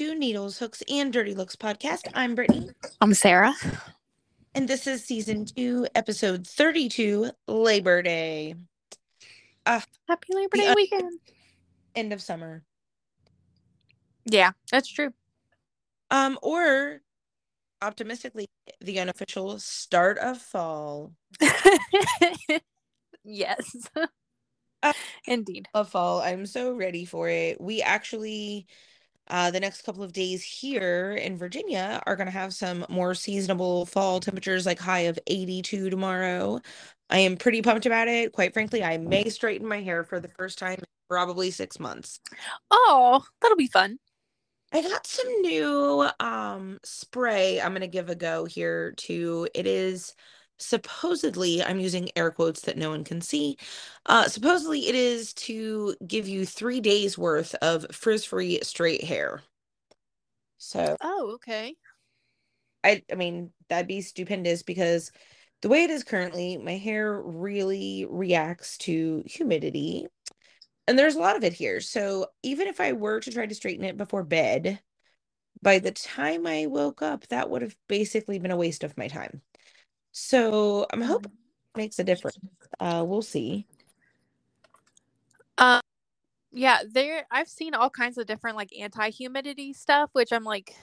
to 0.00 0.14
Needles, 0.14 0.56
Hooks, 0.56 0.82
and 0.88 1.12
Dirty 1.12 1.34
Looks 1.34 1.56
podcast. 1.56 2.08
I'm 2.14 2.34
Brittany. 2.34 2.70
I'm 3.02 3.12
Sarah. 3.12 3.52
And 4.54 4.66
this 4.66 4.86
is 4.86 5.04
season 5.04 5.44
two, 5.44 5.86
episode 5.94 6.46
32, 6.46 7.30
Labor 7.46 8.00
Day. 8.00 8.54
Uh, 9.66 9.82
Happy 10.08 10.28
Labor 10.32 10.56
Day 10.56 10.72
weekend. 10.74 11.20
End 11.94 12.14
of 12.14 12.22
summer. 12.22 12.62
Yeah, 14.24 14.52
that's 14.72 14.90
true. 14.90 15.10
Um, 16.10 16.38
or 16.40 17.02
optimistically, 17.82 18.48
the 18.80 19.00
unofficial 19.00 19.58
start 19.58 20.16
of 20.16 20.38
fall. 20.38 21.12
yes. 23.22 23.86
Uh, 24.82 24.94
Indeed. 25.26 25.68
Of 25.74 25.90
fall. 25.90 26.22
I'm 26.22 26.46
so 26.46 26.72
ready 26.72 27.04
for 27.04 27.28
it. 27.28 27.60
We 27.60 27.82
actually 27.82 28.66
uh, 29.30 29.50
the 29.50 29.60
next 29.60 29.82
couple 29.82 30.02
of 30.02 30.12
days 30.12 30.42
here 30.42 31.12
in 31.12 31.36
Virginia 31.38 32.02
are 32.06 32.16
going 32.16 32.26
to 32.26 32.32
have 32.32 32.52
some 32.52 32.84
more 32.88 33.14
seasonable 33.14 33.86
fall 33.86 34.20
temperatures, 34.20 34.66
like 34.66 34.78
high 34.78 35.00
of 35.00 35.18
82 35.26 35.88
tomorrow. 35.88 36.60
I 37.08 37.18
am 37.18 37.36
pretty 37.36 37.62
pumped 37.62 37.86
about 37.86 38.08
it. 38.08 38.32
Quite 38.32 38.52
frankly, 38.52 38.84
I 38.84 38.98
may 38.98 39.28
straighten 39.28 39.66
my 39.66 39.80
hair 39.80 40.04
for 40.04 40.20
the 40.20 40.28
first 40.28 40.58
time 40.58 40.74
in 40.78 40.84
probably 41.08 41.50
six 41.50 41.80
months. 41.80 42.20
Oh, 42.70 43.24
that'll 43.40 43.56
be 43.56 43.68
fun. 43.68 43.98
I 44.72 44.82
got 44.82 45.06
some 45.06 45.28
new 45.40 46.08
um 46.20 46.78
spray 46.84 47.60
I'm 47.60 47.72
going 47.72 47.80
to 47.80 47.88
give 47.88 48.08
a 48.10 48.14
go 48.14 48.44
here 48.44 48.92
too. 48.96 49.48
It 49.54 49.66
is 49.66 50.14
supposedly 50.60 51.62
i'm 51.64 51.80
using 51.80 52.10
air 52.16 52.30
quotes 52.30 52.62
that 52.62 52.76
no 52.76 52.90
one 52.90 53.02
can 53.02 53.20
see 53.20 53.56
uh 54.06 54.28
supposedly 54.28 54.88
it 54.88 54.94
is 54.94 55.32
to 55.32 55.94
give 56.06 56.28
you 56.28 56.44
three 56.44 56.80
days 56.80 57.16
worth 57.16 57.54
of 57.56 57.86
frizz 57.92 58.24
free 58.24 58.60
straight 58.62 59.04
hair. 59.04 59.42
So 60.58 60.96
oh 61.00 61.32
okay. 61.34 61.74
I 62.84 63.02
i 63.10 63.14
mean 63.14 63.50
that'd 63.68 63.88
be 63.88 64.02
stupendous 64.02 64.62
because 64.62 65.10
the 65.62 65.68
way 65.68 65.84
it 65.84 65.90
is 65.90 66.04
currently 66.04 66.56
my 66.56 66.76
hair 66.76 67.20
really 67.20 68.06
reacts 68.08 68.78
to 68.78 69.22
humidity 69.26 70.06
and 70.86 70.98
there's 70.98 71.14
a 71.14 71.20
lot 71.20 71.36
of 71.36 71.44
it 71.44 71.52
here. 71.52 71.80
So 71.80 72.26
even 72.42 72.68
if 72.68 72.80
i 72.80 72.92
were 72.92 73.20
to 73.20 73.30
try 73.30 73.46
to 73.46 73.54
straighten 73.54 73.84
it 73.84 73.96
before 73.96 74.24
bed 74.24 74.80
by 75.62 75.78
the 75.78 75.90
time 75.92 76.46
i 76.46 76.66
woke 76.66 77.02
up 77.02 77.26
that 77.28 77.50
would 77.50 77.62
have 77.62 77.76
basically 77.88 78.38
been 78.38 78.50
a 78.50 78.56
waste 78.56 78.84
of 78.84 78.96
my 78.98 79.08
time 79.08 79.42
so 80.12 80.86
I'm 80.92 81.02
hoping 81.02 81.32
it 81.74 81.78
makes 81.78 81.98
a 81.98 82.04
difference. 82.04 82.38
Uh, 82.78 83.04
we'll 83.06 83.22
see. 83.22 83.66
Um, 85.58 85.80
yeah, 86.52 86.78
there. 86.90 87.26
I've 87.30 87.48
seen 87.48 87.74
all 87.74 87.90
kinds 87.90 88.18
of 88.18 88.26
different 88.26 88.56
like 88.56 88.70
anti-humidity 88.78 89.72
stuff, 89.72 90.10
which 90.12 90.32
I'm 90.32 90.44
like, 90.44 90.74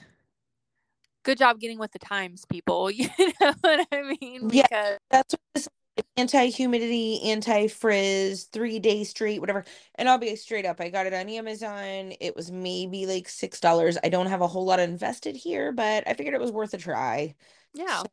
good 1.23 1.37
job 1.37 1.59
getting 1.59 1.79
with 1.79 1.91
the 1.91 1.99
times, 1.99 2.45
people. 2.45 2.89
You 2.91 3.09
know 3.41 3.53
what 3.61 3.87
I 3.91 4.15
mean? 4.21 4.47
Because... 4.47 4.67
Yeah, 4.71 4.97
that's 5.09 5.33
what 5.33 5.41
this 5.55 5.67
anti-humidity, 6.15 7.21
anti-frizz, 7.23 8.45
three 8.45 8.79
day 8.79 9.03
straight, 9.03 9.39
whatever. 9.39 9.65
And 9.95 10.07
I'll 10.07 10.17
be 10.17 10.35
straight 10.35 10.65
up. 10.65 10.79
I 10.79 10.89
got 10.89 11.05
it 11.05 11.13
on 11.13 11.27
Amazon. 11.27 12.13
It 12.19 12.35
was 12.35 12.51
maybe 12.51 13.05
like 13.05 13.27
six 13.27 13.59
dollars. 13.59 13.97
I 14.03 14.09
don't 14.09 14.27
have 14.27 14.41
a 14.41 14.47
whole 14.47 14.65
lot 14.65 14.79
invested 14.79 15.35
here, 15.35 15.71
but 15.71 16.07
I 16.07 16.13
figured 16.13 16.35
it 16.35 16.41
was 16.41 16.51
worth 16.51 16.73
a 16.73 16.77
try. 16.77 17.35
Yeah. 17.73 18.01
So 18.01 18.05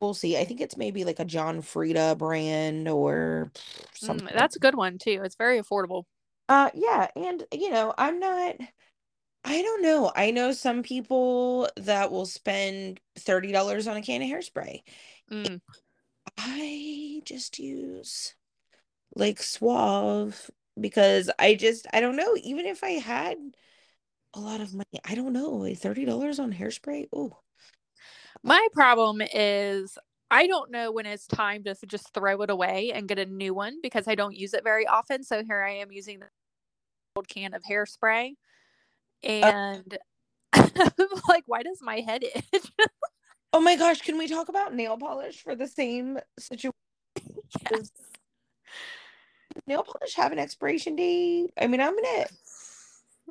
we'll 0.00 0.14
see. 0.14 0.36
I 0.36 0.44
think 0.44 0.60
it's 0.60 0.76
maybe 0.76 1.04
like 1.04 1.18
a 1.18 1.24
John 1.24 1.62
Frieda 1.62 2.16
brand 2.16 2.88
or 2.88 3.50
mm, 3.54 3.98
something. 3.98 4.28
Mm, 4.28 4.34
that's 4.34 4.56
a 4.56 4.60
good 4.60 4.74
one 4.74 4.98
too. 4.98 5.20
It's 5.24 5.36
very 5.36 5.60
affordable. 5.60 6.04
Uh 6.48 6.70
yeah, 6.74 7.08
and 7.14 7.44
you 7.52 7.70
know, 7.70 7.92
I'm 7.98 8.18
not 8.18 8.56
I 9.44 9.62
don't 9.62 9.82
know. 9.82 10.12
I 10.14 10.30
know 10.30 10.52
some 10.52 10.82
people 10.82 11.68
that 11.76 12.10
will 12.10 12.26
spend 12.26 13.00
$30 13.18 13.86
on 13.86 13.96
a 13.96 14.02
can 14.02 14.22
of 14.22 14.28
hairspray. 14.28 14.82
Mm. 15.30 15.60
I 16.36 17.22
just 17.24 17.58
use 17.58 18.34
like 19.14 19.42
Suave 19.42 20.50
because 20.80 21.30
I 21.38 21.54
just 21.54 21.86
I 21.92 22.00
don't 22.00 22.16
know, 22.16 22.36
even 22.42 22.66
if 22.66 22.84
I 22.84 22.92
had 22.92 23.38
a 24.34 24.40
lot 24.40 24.60
of 24.60 24.74
money, 24.74 25.00
I 25.04 25.14
don't 25.14 25.32
know, 25.32 25.66
$30 25.74 26.38
on 26.38 26.52
hairspray. 26.52 27.08
Oh, 27.12 27.38
my 28.42 28.66
problem 28.72 29.22
is 29.34 29.98
I 30.30 30.46
don't 30.46 30.70
know 30.70 30.92
when 30.92 31.06
it's 31.06 31.26
time 31.26 31.64
to 31.64 31.74
just 31.86 32.12
throw 32.12 32.42
it 32.42 32.50
away 32.50 32.92
and 32.92 33.08
get 33.08 33.18
a 33.18 33.24
new 33.24 33.54
one 33.54 33.78
because 33.82 34.06
I 34.06 34.14
don't 34.14 34.36
use 34.36 34.52
it 34.52 34.62
very 34.62 34.86
often. 34.86 35.22
So 35.22 35.42
here 35.42 35.62
I 35.62 35.76
am 35.76 35.90
using 35.90 36.20
the 36.20 36.26
old 37.16 37.28
can 37.28 37.54
of 37.54 37.62
hairspray. 37.62 38.32
Uh 39.24 39.26
and 39.26 39.98
uh, 40.52 40.90
like, 41.28 41.44
why 41.46 41.62
does 41.62 41.78
my 41.80 42.00
head 42.00 42.24
itch? 42.24 42.72
oh 43.52 43.60
my 43.60 43.76
gosh, 43.76 44.00
can 44.00 44.18
we 44.18 44.28
talk 44.28 44.48
about 44.48 44.74
nail 44.74 44.96
polish 44.96 45.42
for 45.42 45.54
the 45.54 45.66
same 45.66 46.18
situation? 46.38 46.72
Yes. 47.70 47.90
Nail 49.66 49.82
polish 49.82 50.14
have 50.14 50.32
an 50.32 50.38
expiration 50.38 50.94
date? 50.94 51.50
I 51.60 51.66
mean, 51.66 51.80
I'm 51.80 51.94
gonna 51.94 52.26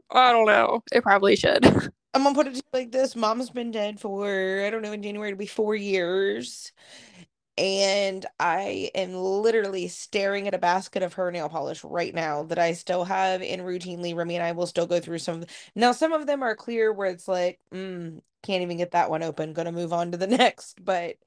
I 0.09 0.31
don't 0.31 0.47
know. 0.47 0.83
It 0.91 1.03
probably 1.03 1.35
should. 1.35 1.91
I'm 2.13 2.23
gonna 2.23 2.35
put 2.35 2.47
it 2.47 2.61
like 2.73 2.91
this. 2.91 3.15
Mom's 3.15 3.49
been 3.49 3.71
dead 3.71 3.99
for 3.99 4.63
I 4.65 4.69
don't 4.69 4.81
know 4.81 4.91
in 4.93 5.03
January 5.03 5.31
to 5.31 5.37
be 5.37 5.45
four 5.45 5.75
years. 5.75 6.71
And 7.57 8.25
I 8.39 8.91
am 8.95 9.15
literally 9.15 9.87
staring 9.87 10.47
at 10.47 10.53
a 10.53 10.59
basket 10.59 11.03
of 11.03 11.13
her 11.13 11.31
nail 11.31 11.49
polish 11.49 11.83
right 11.83 12.13
now 12.13 12.43
that 12.43 12.59
I 12.59 12.73
still 12.73 13.03
have 13.05 13.41
in 13.41 13.61
routinely. 13.61 14.15
Remy 14.15 14.35
and 14.35 14.45
I 14.45 14.51
will 14.51 14.67
still 14.67 14.85
go 14.87 14.99
through 14.99 15.19
some. 15.19 15.45
Now, 15.75 15.91
some 15.91 16.13
of 16.13 16.27
them 16.27 16.43
are 16.43 16.55
clear 16.55 16.93
where 16.93 17.09
it's 17.09 17.27
like, 17.27 17.59
mm, 17.73 18.21
can't 18.43 18.61
even 18.63 18.77
get 18.77 18.91
that 18.91 19.09
one 19.09 19.23
open. 19.23 19.53
Gonna 19.53 19.71
move 19.71 19.93
on 19.93 20.11
to 20.11 20.17
the 20.17 20.27
next. 20.29 20.83
But 20.85 21.17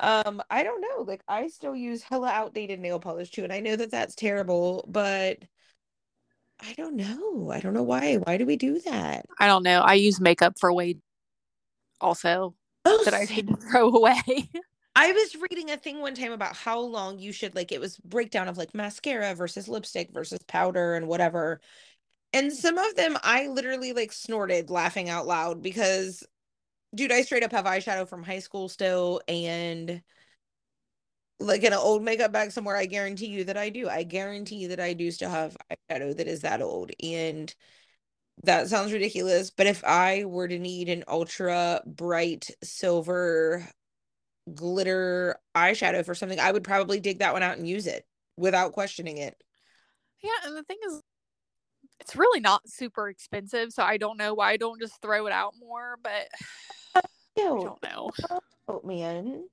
um, 0.00 0.42
I 0.50 0.62
don't 0.64 0.80
know. 0.82 1.04
Like, 1.04 1.22
I 1.28 1.48
still 1.48 1.76
use 1.76 2.02
hella 2.02 2.30
outdated 2.30 2.80
nail 2.80 3.00
polish 3.00 3.30
too. 3.30 3.44
And 3.44 3.52
I 3.52 3.60
know 3.60 3.76
that 3.76 3.90
that's 3.92 4.14
terrible, 4.16 4.84
but 4.88 5.38
I 6.62 6.74
don't 6.74 6.94
know. 6.94 7.50
I 7.50 7.60
don't 7.60 7.74
know 7.74 7.82
why. 7.82 8.16
Why 8.16 8.36
do 8.36 8.46
we 8.46 8.56
do 8.56 8.78
that? 8.80 9.26
I 9.38 9.46
don't 9.46 9.62
know. 9.62 9.80
I 9.80 9.94
use 9.94 10.20
makeup 10.20 10.58
for 10.58 10.72
weight 10.72 11.00
also 12.00 12.54
oh, 12.84 13.02
that 13.04 13.14
I 13.14 13.24
need 13.24 13.48
to 13.48 13.56
throw 13.70 13.88
away. 13.88 14.48
I 14.94 15.12
was 15.12 15.36
reading 15.36 15.70
a 15.70 15.76
thing 15.76 16.00
one 16.00 16.14
time 16.14 16.32
about 16.32 16.54
how 16.54 16.78
long 16.78 17.18
you 17.18 17.32
should 17.32 17.54
like 17.54 17.72
it 17.72 17.80
was 17.80 17.96
breakdown 17.98 18.48
of 18.48 18.58
like 18.58 18.74
mascara 18.74 19.34
versus 19.34 19.68
lipstick 19.68 20.12
versus 20.12 20.40
powder 20.46 20.94
and 20.94 21.08
whatever. 21.08 21.60
And 22.32 22.52
some 22.52 22.78
of 22.78 22.94
them 22.94 23.16
I 23.22 23.48
literally 23.48 23.92
like 23.92 24.12
snorted 24.12 24.70
laughing 24.70 25.08
out 25.08 25.26
loud 25.26 25.62
because 25.62 26.24
dude, 26.94 27.12
I 27.12 27.22
straight 27.22 27.42
up 27.42 27.52
have 27.52 27.64
eyeshadow 27.64 28.06
from 28.08 28.22
high 28.22 28.38
school 28.38 28.68
still 28.68 29.20
and 29.26 30.02
like 31.38 31.62
in 31.62 31.72
an 31.72 31.78
old 31.78 32.02
makeup 32.02 32.32
bag 32.32 32.50
somewhere 32.50 32.76
i 32.76 32.86
guarantee 32.86 33.26
you 33.26 33.44
that 33.44 33.56
i 33.56 33.68
do. 33.68 33.88
I 33.88 34.02
guarantee 34.02 34.66
that 34.68 34.80
i 34.80 34.92
do 34.92 35.10
still 35.10 35.30
have 35.30 35.56
eyeshadow 35.90 36.16
that 36.16 36.28
is 36.28 36.40
that 36.40 36.62
old 36.62 36.90
and 37.02 37.52
that 38.44 38.68
sounds 38.68 38.92
ridiculous 38.92 39.50
but 39.50 39.66
if 39.66 39.82
i 39.84 40.24
were 40.24 40.48
to 40.48 40.58
need 40.58 40.88
an 40.88 41.04
ultra 41.08 41.82
bright 41.86 42.50
silver 42.62 43.66
glitter 44.54 45.36
eyeshadow 45.54 46.04
for 46.04 46.14
something 46.14 46.40
i 46.40 46.50
would 46.50 46.64
probably 46.64 47.00
dig 47.00 47.18
that 47.20 47.32
one 47.32 47.42
out 47.42 47.58
and 47.58 47.68
use 47.68 47.86
it 47.86 48.06
without 48.36 48.72
questioning 48.72 49.18
it. 49.18 49.36
Yeah 50.22 50.30
and 50.46 50.56
the 50.56 50.62
thing 50.62 50.78
is 50.86 51.00
it's 52.00 52.16
really 52.16 52.40
not 52.40 52.68
super 52.68 53.08
expensive 53.08 53.72
so 53.72 53.82
i 53.82 53.96
don't 53.96 54.16
know 54.16 54.34
why 54.34 54.50
i 54.50 54.56
don't 54.56 54.80
just 54.80 55.00
throw 55.02 55.26
it 55.26 55.32
out 55.32 55.54
more 55.60 55.96
but 56.02 56.28
i 56.96 57.00
don't 57.36 57.82
know. 57.82 58.10
Oh 58.68 58.80
man 58.84 59.44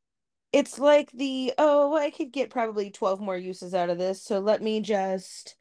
it's 0.51 0.79
like 0.79 1.11
the 1.11 1.53
oh 1.57 1.95
i 1.95 2.09
could 2.09 2.31
get 2.31 2.49
probably 2.49 2.89
12 2.89 3.19
more 3.19 3.37
uses 3.37 3.73
out 3.73 3.89
of 3.89 3.97
this 3.97 4.23
so 4.23 4.39
let 4.39 4.61
me 4.61 4.81
just 4.81 5.55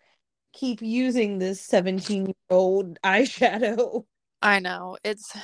keep 0.53 0.81
using 0.83 1.39
this 1.39 1.61
17 1.61 2.27
year 2.27 2.35
old 2.51 2.99
eyeshadow. 3.05 4.05
I 4.43 4.61
know 4.61 4.97
it's 5.05 5.37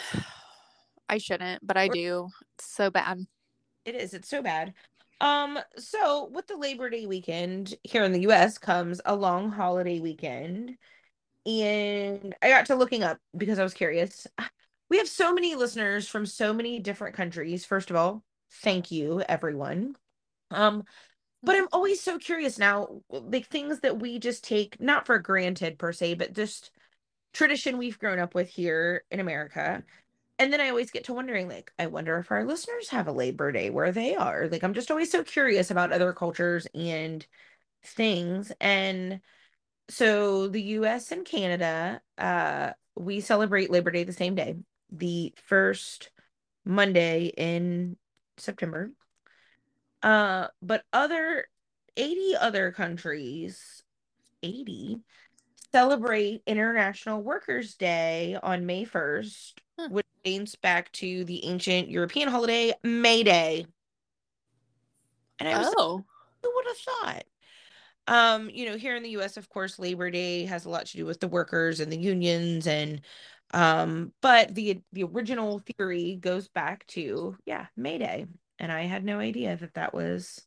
i 1.09 1.19
shouldn't 1.19 1.65
but 1.67 1.77
i 1.77 1.89
do 1.89 2.29
it's 2.57 2.75
so 2.75 2.91
bad. 2.91 3.19
It 3.85 3.95
is 3.95 4.15
it's 4.15 4.29
so 4.29 4.43
bad. 4.43 4.73
Um 5.21 5.59
so 5.77 6.31
with 6.33 6.47
the 6.47 6.57
labor 6.57 6.89
day 6.89 7.07
weekend 7.07 7.75
here 7.83 8.05
in 8.05 8.13
the 8.13 8.21
us 8.21 8.59
comes 8.59 9.01
a 9.05 9.15
long 9.15 9.51
holiday 9.51 10.01
weekend 10.01 10.77
and 11.45 12.35
i 12.41 12.49
got 12.49 12.67
to 12.67 12.75
looking 12.75 13.03
up 13.03 13.19
because 13.37 13.59
i 13.59 13.63
was 13.63 13.75
curious. 13.75 14.27
We 14.91 14.99
have 14.99 15.09
so 15.09 15.33
many 15.35 15.57
listeners 15.57 16.07
from 16.07 16.25
so 16.25 16.53
many 16.53 16.79
different 16.79 17.17
countries 17.17 17.65
first 17.65 17.91
of 17.91 17.97
all 17.97 18.23
thank 18.63 18.91
you 18.91 19.23
everyone. 19.29 19.95
Um 20.51 20.85
but 21.43 21.57
i'm 21.57 21.69
always 21.73 22.01
so 22.01 22.19
curious 22.19 22.59
now 22.59 22.89
like 23.11 23.47
things 23.47 23.81
that 23.81 24.01
we 24.01 24.19
just 24.19 24.45
take 24.45 24.81
not 24.81 25.05
for 25.05 25.19
granted 25.19 25.79
per 25.79 25.93
se 25.93 26.15
but 26.15 26.33
just 26.33 26.71
tradition 27.35 27.77
we've 27.77 27.99
grown 27.99 28.19
up 28.19 28.35
with 28.35 28.49
here 28.49 29.05
in 29.11 29.21
america. 29.21 29.83
And 30.39 30.53
then 30.53 30.61
i 30.61 30.71
always 30.71 30.91
get 30.91 31.05
to 31.05 31.15
wondering 31.15 31.49
like 31.49 31.73
i 31.79 31.87
wonder 31.87 32.19
if 32.19 32.31
our 32.31 32.45
listeners 32.45 32.89
have 32.89 33.09
a 33.09 33.13
labor 33.13 33.53
day 33.53 33.71
where 33.71 33.93
they 33.93 34.17
are. 34.17 34.49
Like 34.49 34.65
i'm 34.65 34.75
just 34.75 34.91
always 34.91 35.11
so 35.11 35.23
curious 35.23 35.71
about 35.71 35.93
other 35.93 36.13
cultures 36.13 36.67
and 36.75 37.27
things. 37.85 38.53
And 38.61 39.21
so 39.91 40.49
the 40.49 40.63
us 40.63 41.13
and 41.13 41.27
canada 41.27 42.01
uh 42.17 42.71
we 42.97 43.21
celebrate 43.21 43.71
Labor 43.71 43.91
Day 43.91 44.05
the 44.05 44.13
same 44.13 44.35
day, 44.35 44.57
the 44.91 45.35
first 45.47 46.11
Monday 46.65 47.33
in 47.37 47.97
September. 48.37 48.91
Uh, 50.03 50.49
but 50.61 50.83
other 50.93 51.47
80 51.97 52.37
other 52.37 52.73
countries, 52.73 53.83
80 54.43 54.99
celebrate 55.73 56.43
International 56.47 57.23
Workers' 57.23 57.75
Day 57.75 58.37
on 58.43 58.67
May 58.67 58.85
1st, 58.85 59.61
Huh. 59.79 59.89
which 59.91 60.07
dates 60.23 60.55
back 60.55 60.93
to 60.93 61.25
the 61.25 61.45
ancient 61.47 61.89
European 61.89 62.29
holiday 62.29 62.73
May 62.85 63.23
Day. 63.25 63.67
And 65.39 65.49
I 65.49 65.59
was 65.59 65.67
like, 65.69 65.77
Oh. 65.79 66.05
who 66.43 66.53
would 66.55 66.67
have 66.67 66.79
thought? 66.79 67.25
Um, 68.07 68.51
you 68.51 68.69
know, 68.69 68.77
here 68.77 68.97
in 68.97 69.03
the 69.03 69.17
US, 69.17 69.37
of 69.37 69.49
course, 69.49 69.79
Labor 69.79 70.11
Day 70.11 70.45
has 70.45 70.65
a 70.65 70.71
lot 70.71 70.87
to 70.87 70.97
do 70.97 71.07
with 71.07 71.21
the 71.21 71.29
workers 71.29 71.81
and 71.81 71.91
the 71.91 71.99
unions 71.99 72.67
and 72.67 73.01
um, 73.55 74.13
but 74.21 74.55
the 74.55 74.83
the 74.93 75.05
original 75.05 75.61
theory 75.61 76.19
goes 76.21 76.49
back 76.49 76.87
to 76.89 77.37
yeah, 77.47 77.67
May 77.77 77.99
Day. 77.99 78.27
And 78.59 78.71
I 78.71 78.83
had 78.83 79.05
no 79.05 79.19
idea 79.19 79.57
that 79.57 79.75
that 79.75 79.95
was 79.95 80.41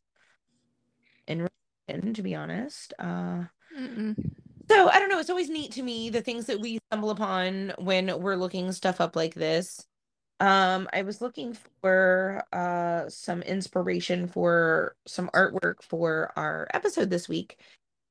in 1.27 1.47
to 2.13 2.21
be 2.21 2.35
honest. 2.35 2.93
Uh 2.99 3.45
so 4.69 4.89
I 4.89 4.99
don't 4.99 5.09
know. 5.09 5.19
It's 5.19 5.29
always 5.29 5.49
neat 5.49 5.71
to 5.73 5.83
me 5.83 6.09
the 6.09 6.21
things 6.21 6.47
that 6.47 6.59
we 6.59 6.79
stumble 6.89 7.09
upon 7.09 7.73
when 7.77 8.19
we're 8.19 8.35
looking 8.35 8.71
stuff 8.73 8.99
up 8.99 9.15
like 9.15 9.33
this. 9.33 9.85
Um, 10.39 10.89
I 10.93 11.03
was 11.03 11.21
looking 11.21 11.57
for 11.81 12.43
uh 12.51 13.09
some 13.09 13.41
inspiration 13.41 14.27
for 14.27 14.95
some 15.05 15.29
artwork 15.33 15.81
for 15.81 16.33
our 16.35 16.67
episode 16.73 17.09
this 17.09 17.29
week, 17.29 17.59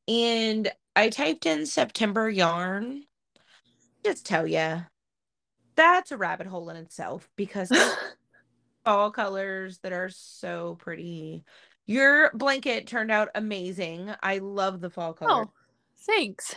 and 0.09 0.71
I 0.95 1.11
typed 1.11 1.45
in 1.45 1.67
September 1.67 2.31
yarn. 2.31 3.05
Just 4.07 4.25
tell 4.25 4.47
you, 4.47 4.85
that's 5.75 6.13
a 6.13 6.17
rabbit 6.17 6.47
hole 6.47 6.71
in 6.71 6.77
itself 6.77 7.29
because 7.35 7.73
fall 8.85 9.11
colors 9.13 9.81
that 9.83 9.93
are 9.93 10.09
so 10.09 10.77
pretty. 10.79 11.43
Your 11.87 12.31
blanket 12.33 12.87
turned 12.87 13.11
out 13.11 13.31
amazing. 13.35 14.15
I 14.23 14.39
love 14.39 14.81
the 14.81 14.91
fall 14.91 15.13
color. 15.13 15.47
Oh, 15.47 15.51
thanks. 16.07 16.55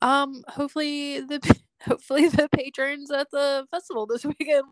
Um, 0.00 0.42
hopefully 0.48 1.20
the 1.20 1.40
hopefully 1.82 2.28
the 2.28 2.48
patrons 2.50 3.10
at 3.10 3.30
the 3.30 3.66
festival 3.70 4.06
this 4.06 4.24
weekend. 4.24 4.64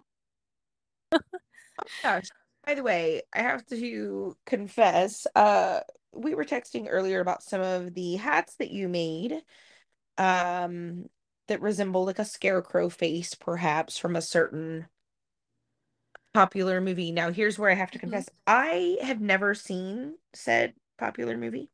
gosh. 2.02 2.28
By 2.66 2.74
the 2.74 2.82
way, 2.82 3.20
I 3.34 3.42
have 3.42 3.66
to 3.66 4.34
confess, 4.46 5.26
uh, 5.34 5.80
we 6.14 6.34
were 6.34 6.46
texting 6.46 6.86
earlier 6.88 7.20
about 7.20 7.42
some 7.42 7.60
of 7.60 7.92
the 7.92 8.16
hats 8.16 8.56
that 8.56 8.70
you 8.70 8.88
made, 8.88 9.42
um, 10.16 11.04
that 11.48 11.60
resemble 11.60 12.04
like 12.04 12.18
a 12.18 12.24
scarecrow 12.24 12.88
face, 12.88 13.34
perhaps 13.34 13.98
from 13.98 14.16
a 14.16 14.22
certain 14.22 14.88
popular 16.32 16.80
movie. 16.80 17.12
Now, 17.12 17.30
here's 17.30 17.58
where 17.58 17.70
I 17.70 17.74
have 17.74 17.90
to 17.92 17.98
Mhm. 17.98 18.00
confess, 18.00 18.28
I 18.46 18.98
have 19.02 19.20
never 19.20 19.54
seen 19.54 20.18
said 20.32 20.74
popular 20.98 21.36
movie. 21.36 21.70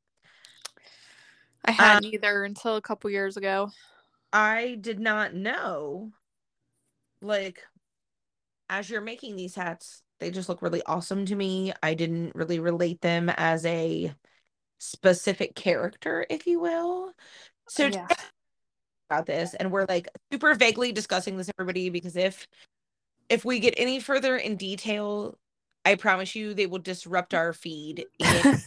I 1.65 1.73
hadn't 1.73 2.05
either 2.05 2.45
until 2.45 2.77
a 2.77 2.83
couple 2.83 3.11
years 3.11 3.37
ago. 3.37 3.71
I 4.33 4.77
did 4.81 4.99
not 4.99 5.35
know, 5.35 6.13
like, 7.23 7.65
as 8.69 8.89
you're 8.89 9.01
making 9.01 9.37
these 9.37 9.55
hats, 9.55 10.03
they 10.19 10.31
just 10.31 10.49
look 10.49 10.63
really 10.63 10.83
awesome 10.87 11.27
to 11.27 11.35
me. 11.35 11.73
I 11.83 11.95
didn't 11.95 12.35
really 12.35 12.59
relate 12.61 13.01
them 13.01 13.29
as 13.31 13.65
a 13.67 14.15
specific 14.79 15.55
character, 15.55 16.27
if 16.31 16.47
you 16.47 16.61
will. 16.61 17.15
So 17.69 17.87
yeah. 17.87 18.09
About 19.11 19.27
this, 19.27 19.55
and 19.55 19.73
we're 19.73 19.87
like 19.89 20.09
super 20.33 20.55
vaguely 20.55 20.93
discussing 20.93 21.37
this, 21.37 21.51
everybody, 21.59 21.91
because 21.91 22.17
if 22.17 22.47
if 23.29 23.45
we 23.45 23.59
get 23.59 23.75
any 23.77 24.01
further 24.01 24.37
in 24.37 24.57
detail, 24.57 25.39
I 25.85 25.97
promise 25.97 26.35
you 26.35 26.55
they 26.55 26.67
will 26.67 26.79
disrupt 26.79 27.35
our 27.35 27.53
feed 27.53 28.05
in 28.19 28.59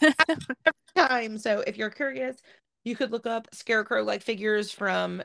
time. 0.95 1.37
So 1.37 1.63
if 1.65 1.77
you're 1.77 1.89
curious, 1.89 2.37
you 2.83 2.95
could 2.95 3.11
look 3.11 3.25
up 3.25 3.47
scarecrow 3.53 4.03
like 4.03 4.21
figures 4.21 4.71
from 4.71 5.21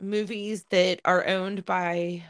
movies 0.00 0.64
that 0.70 1.00
are 1.04 1.26
owned 1.26 1.64
by 1.64 2.24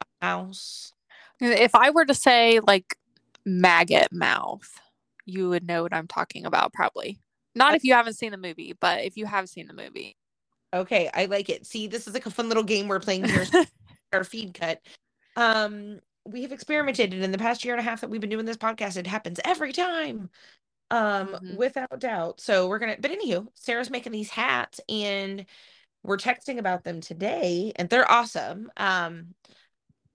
a 0.00 0.04
mouse. 0.20 0.92
if 1.40 1.74
I 1.74 1.90
were 1.90 2.04
to 2.04 2.14
say 2.14 2.60
like 2.66 2.96
maggot 3.44 4.12
mouth, 4.12 4.68
you 5.24 5.48
would 5.48 5.66
know 5.66 5.82
what 5.82 5.94
I'm 5.94 6.08
talking 6.08 6.44
about 6.44 6.72
probably. 6.72 7.18
Not 7.54 7.74
if 7.74 7.84
you 7.84 7.92
haven't 7.92 8.14
seen 8.14 8.32
the 8.32 8.38
movie, 8.38 8.74
but 8.78 9.04
if 9.04 9.16
you 9.16 9.26
have 9.26 9.48
seen 9.48 9.66
the 9.66 9.74
movie. 9.74 10.16
Okay, 10.72 11.10
I 11.12 11.26
like 11.26 11.50
it. 11.50 11.66
See, 11.66 11.86
this 11.86 12.06
is 12.06 12.14
like 12.14 12.26
a 12.26 12.30
fun 12.30 12.48
little 12.48 12.62
game 12.62 12.88
we're 12.88 13.00
playing 13.00 13.24
here. 13.26 13.46
our 14.12 14.24
feed 14.24 14.54
cut. 14.54 14.80
Um, 15.36 16.00
we 16.24 16.42
have 16.42 16.52
experimented 16.52 17.12
and 17.12 17.22
in 17.22 17.32
the 17.32 17.38
past 17.38 17.64
year 17.64 17.74
and 17.74 17.80
a 17.80 17.84
half 17.84 18.00
that 18.00 18.10
we've 18.10 18.20
been 18.20 18.30
doing 18.30 18.46
this 18.46 18.56
podcast. 18.56 18.96
It 18.96 19.06
happens 19.06 19.40
every 19.44 19.72
time. 19.72 20.30
Um, 20.90 21.28
Mhm. 21.28 21.56
without 21.56 22.00
doubt. 22.00 22.40
So 22.40 22.68
we're 22.68 22.78
gonna 22.78 22.96
but 23.00 23.10
anywho, 23.10 23.48
Sarah's 23.54 23.88
making 23.88 24.12
these 24.12 24.28
hats 24.28 24.78
and 24.90 25.46
we're 26.02 26.18
texting 26.18 26.58
about 26.58 26.84
them 26.84 27.00
today 27.00 27.72
and 27.76 27.88
they're 27.88 28.10
awesome. 28.10 28.70
Um, 28.76 29.34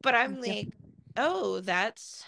but 0.01 0.13
I'm 0.13 0.36
you. 0.36 0.42
like, 0.42 0.68
oh, 1.15 1.62
that's 1.62 2.24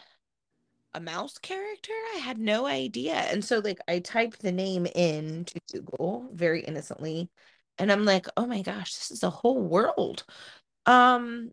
a 0.96 1.00
mouse 1.00 1.38
character? 1.38 1.94
I 2.16 2.18
had 2.18 2.40
no 2.40 2.66
idea. 2.66 3.14
And 3.14 3.46
so 3.46 3.60
like 3.60 3.80
I 3.88 4.00
typed 4.00 4.42
the 4.42 4.52
name 4.52 4.88
in 4.88 5.46
to 5.46 5.60
Google 5.72 6.30
very 6.34 6.64
innocently 6.64 7.30
and 7.80 7.92
I'm 7.92 8.06
like, 8.06 8.28
oh 8.38 8.46
my 8.46 8.62
gosh, 8.62 8.96
this 8.96 9.12
is 9.12 9.24
a 9.24 9.30
whole 9.30 9.60
world. 9.62 10.24
Um 10.86 11.52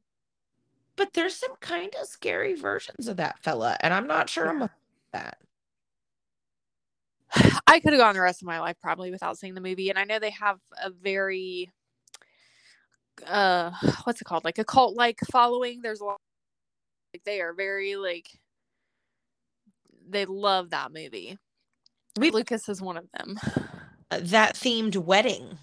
but 0.97 1.13
there's 1.13 1.37
some 1.37 1.55
kind 1.61 1.95
of 2.01 2.07
scary 2.09 2.55
versions 2.55 3.07
of 3.07 3.19
that 3.19 3.39
fella, 3.43 3.77
and 3.81 3.93
I'm 3.93 4.07
not 4.07 4.31
sure 4.31 4.49
I'm 4.49 4.63
a 4.63 4.71
that. 5.13 5.39
I 7.67 7.81
could 7.81 7.93
have 7.93 8.01
gone 8.01 8.15
the 8.15 8.21
rest 8.21 8.43
of 8.43 8.47
my 8.47 8.61
life 8.61 8.77
probably 8.81 9.11
without 9.11 9.39
seeing 9.39 9.55
the 9.55 9.61
movie. 9.61 9.91
And 9.91 9.99
I 9.99 10.05
know 10.05 10.19
they 10.19 10.31
have 10.31 10.59
a 10.83 10.91
very 10.91 11.71
uh 13.27 13.71
what's 14.05 14.21
it 14.21 14.25
called? 14.25 14.45
Like 14.45 14.59
a 14.59 14.65
cult 14.65 14.97
like 14.97 15.19
following. 15.31 15.83
There's 15.83 16.01
a 16.01 16.05
lot 16.05 16.21
like 17.15 17.25
they 17.25 17.41
are 17.41 17.53
very 17.53 17.97
like 17.97 18.29
they 20.09 20.25
love 20.25 20.71
that 20.71 20.93
movie. 20.93 21.39
We- 22.19 22.31
Lucas 22.31 22.69
is 22.69 22.81
one 22.81 22.97
of 22.97 23.07
them. 23.13 23.39
Uh, 24.09 24.21
that 24.23 24.55
themed 24.55 24.97
wedding. 24.97 25.59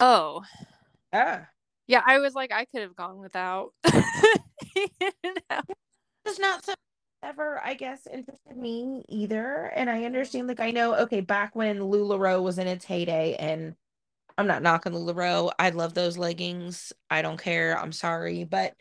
Oh. 0.00 0.42
Yeah. 1.12 1.46
Yeah, 1.86 2.02
I 2.06 2.18
was 2.18 2.34
like, 2.34 2.52
I 2.52 2.66
could 2.66 2.82
have 2.82 2.96
gone 2.96 3.18
without. 3.18 3.72
You 4.76 5.32
know? 5.50 5.60
It's 6.24 6.38
not 6.38 6.64
something 6.64 6.76
ever, 7.22 7.60
I 7.64 7.74
guess, 7.74 8.06
interested 8.06 8.56
me 8.56 9.04
either. 9.08 9.64
And 9.74 9.90
I 9.90 10.04
understand, 10.04 10.48
like, 10.48 10.60
I 10.60 10.70
know, 10.70 10.94
okay, 11.00 11.20
back 11.20 11.56
when 11.56 11.78
LuLaRoe 11.80 12.42
was 12.42 12.58
in 12.58 12.66
its 12.68 12.84
heyday, 12.84 13.34
and 13.36 13.74
I'm 14.38 14.46
not 14.46 14.62
knocking 14.62 14.92
LuLaRoe. 14.92 15.52
I 15.58 15.70
love 15.70 15.94
those 15.94 16.18
leggings. 16.18 16.92
I 17.10 17.22
don't 17.22 17.40
care. 17.40 17.78
I'm 17.78 17.92
sorry. 17.92 18.44
But 18.44 18.74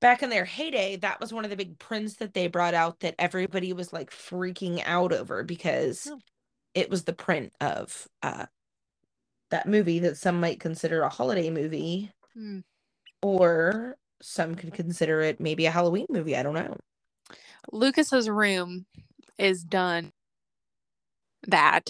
back 0.00 0.22
in 0.22 0.30
their 0.30 0.44
heyday, 0.46 0.96
that 0.96 1.20
was 1.20 1.32
one 1.32 1.44
of 1.44 1.50
the 1.50 1.56
big 1.56 1.78
prints 1.78 2.16
that 2.16 2.34
they 2.34 2.48
brought 2.48 2.74
out 2.74 3.00
that 3.00 3.16
everybody 3.18 3.72
was 3.72 3.92
like 3.92 4.10
freaking 4.10 4.82
out 4.86 5.12
over 5.12 5.44
because 5.44 6.08
Oh. 6.10 6.20
it 6.74 6.90
was 6.90 7.04
the 7.04 7.12
print 7.14 7.52
of 7.60 8.08
uh 8.22 8.46
that 9.52 9.68
movie 9.68 10.00
that 10.00 10.16
some 10.16 10.40
might 10.40 10.58
consider 10.60 11.02
a 11.02 11.08
holiday 11.08 11.50
movie 11.50 12.10
Hmm. 12.34 12.60
or 13.22 13.96
some 14.20 14.54
could 14.54 14.72
consider 14.72 15.20
it 15.20 15.40
maybe 15.40 15.66
a 15.66 15.70
Halloween 15.70 16.06
movie. 16.08 16.36
I 16.36 16.42
don't 16.42 16.54
know. 16.54 16.76
Lucas's 17.70 18.28
room 18.28 18.86
is 19.38 19.62
done 19.62 20.12
that. 21.46 21.88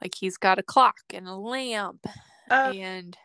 Like 0.00 0.14
he's 0.16 0.36
got 0.36 0.58
a 0.58 0.62
clock 0.62 0.96
and 1.14 1.28
a 1.28 1.34
lamp 1.36 2.06
Uh, 2.50 2.72
and 2.74 3.16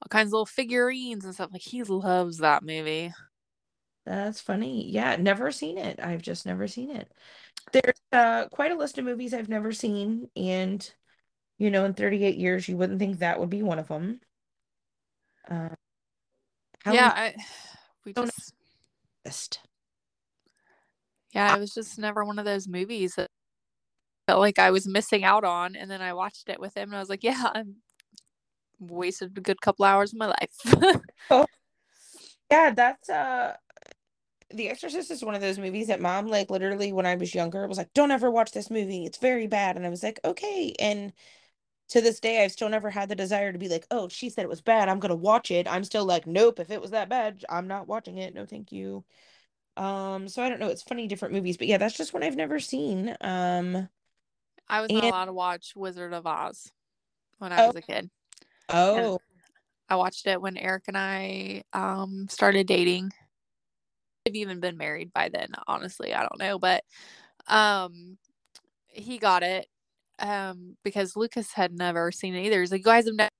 all 0.00 0.08
kinds 0.08 0.28
of 0.28 0.32
little 0.32 0.46
figurines 0.46 1.24
and 1.24 1.34
stuff. 1.34 1.50
Like 1.52 1.62
he 1.62 1.82
loves 1.82 2.38
that 2.38 2.62
movie. 2.62 3.12
That's 4.06 4.40
funny. 4.40 4.88
Yeah, 4.90 5.16
never 5.16 5.50
seen 5.50 5.76
it. 5.78 6.00
I've 6.00 6.22
just 6.22 6.46
never 6.46 6.66
seen 6.66 6.90
it. 6.90 7.12
There's 7.72 8.00
uh 8.12 8.48
quite 8.48 8.72
a 8.72 8.76
list 8.76 8.98
of 8.98 9.04
movies 9.04 9.34
I've 9.34 9.48
never 9.48 9.72
seen, 9.72 10.30
and 10.36 10.88
you 11.58 11.70
know, 11.70 11.84
in 11.84 11.94
38 11.94 12.36
years, 12.36 12.68
you 12.68 12.76
wouldn't 12.76 12.98
think 12.98 13.18
that 13.18 13.40
would 13.40 13.50
be 13.50 13.62
one 13.62 13.78
of 13.78 13.88
them. 13.88 14.20
Uh, 15.50 15.70
yeah, 16.86 17.12
I, 17.14 17.34
we 18.04 18.12
don't 18.12 18.26
just 18.26 18.54
list. 19.24 19.60
yeah, 21.32 21.54
it 21.54 21.58
was 21.58 21.74
just 21.74 21.98
never 21.98 22.24
one 22.24 22.38
of 22.38 22.44
those 22.44 22.68
movies 22.68 23.14
that 23.16 23.28
felt 24.26 24.40
like 24.40 24.58
I 24.58 24.70
was 24.70 24.86
missing 24.86 25.24
out 25.24 25.44
on. 25.44 25.74
And 25.74 25.90
then 25.90 26.00
I 26.00 26.12
watched 26.12 26.48
it 26.48 26.60
with 26.60 26.76
him, 26.76 26.90
and 26.90 26.96
I 26.96 27.00
was 27.00 27.08
like, 27.08 27.24
yeah, 27.24 27.50
I'm 27.54 27.76
wasted 28.78 29.36
a 29.36 29.40
good 29.40 29.60
couple 29.60 29.84
hours 29.84 30.12
of 30.12 30.18
my 30.18 30.26
life. 30.26 31.00
oh. 31.30 31.46
Yeah, 32.50 32.70
that's 32.70 33.10
uh 33.10 33.54
The 34.54 34.68
Exorcist 34.68 35.10
is 35.10 35.24
one 35.24 35.34
of 35.34 35.40
those 35.40 35.58
movies 35.58 35.88
that 35.88 36.00
mom, 36.00 36.28
like 36.28 36.50
literally 36.50 36.92
when 36.92 37.06
I 37.06 37.16
was 37.16 37.34
younger, 37.34 37.66
was 37.66 37.78
like, 37.78 37.92
Don't 37.94 38.10
ever 38.10 38.30
watch 38.30 38.52
this 38.52 38.70
movie. 38.70 39.04
It's 39.04 39.18
very 39.18 39.46
bad. 39.46 39.76
And 39.76 39.84
I 39.84 39.90
was 39.90 40.02
like, 40.02 40.20
okay. 40.24 40.74
And 40.78 41.12
to 41.88 42.00
this 42.00 42.20
day 42.20 42.44
I've 42.44 42.52
still 42.52 42.68
never 42.68 42.90
had 42.90 43.08
the 43.08 43.14
desire 43.16 43.52
to 43.52 43.58
be 43.58 43.68
like, 43.68 43.86
"Oh, 43.90 44.08
she 44.08 44.30
said 44.30 44.44
it 44.44 44.48
was 44.48 44.60
bad. 44.60 44.88
I'm 44.88 45.00
going 45.00 45.10
to 45.10 45.14
watch 45.16 45.50
it." 45.50 45.66
I'm 45.68 45.84
still 45.84 46.04
like, 46.04 46.26
"Nope, 46.26 46.60
if 46.60 46.70
it 46.70 46.80
was 46.80 46.90
that 46.92 47.08
bad, 47.08 47.44
I'm 47.48 47.68
not 47.68 47.88
watching 47.88 48.18
it. 48.18 48.34
No, 48.34 48.46
thank 48.46 48.72
you." 48.72 49.04
Um, 49.76 50.28
so 50.28 50.42
I 50.42 50.48
don't 50.48 50.58
know, 50.58 50.68
it's 50.68 50.82
funny 50.82 51.06
different 51.06 51.34
movies, 51.34 51.56
but 51.56 51.68
yeah, 51.68 51.78
that's 51.78 51.96
just 51.96 52.12
one 52.12 52.22
I've 52.24 52.36
never 52.36 52.58
seen. 52.58 53.16
Um 53.20 53.88
I 54.68 54.80
was 54.82 54.90
not 54.90 55.04
allowed 55.04 55.24
to 55.26 55.32
watch 55.32 55.72
Wizard 55.76 56.12
of 56.12 56.26
Oz 56.26 56.70
when 57.38 57.52
I 57.52 57.62
Oh. 57.62 57.66
was 57.68 57.76
a 57.76 57.82
kid. 57.82 58.10
oh, 58.68 59.18
I 59.88 59.96
watched 59.96 60.26
it 60.26 60.42
when 60.42 60.56
Eric 60.58 60.84
and 60.88 60.98
I 60.98 61.62
um 61.72 62.26
started 62.28 62.66
dating. 62.66 63.12
I've 64.26 64.34
even 64.34 64.60
been 64.60 64.76
married 64.76 65.12
by 65.12 65.30
then, 65.30 65.48
honestly. 65.66 66.12
I 66.12 66.20
don't 66.20 66.38
know, 66.38 66.58
but 66.58 66.84
um 67.46 68.18
he 68.88 69.18
got 69.18 69.42
it 69.42 69.68
um 70.18 70.76
because 70.84 71.16
Lucas 71.16 71.52
had 71.52 71.72
never 71.72 72.12
seen 72.12 72.34
it 72.34 72.44
either. 72.46 72.60
He's 72.60 72.72
like, 72.72 72.80
You 72.80 72.84
guys 72.84 73.06
have 73.06 73.14
never. 73.14 73.30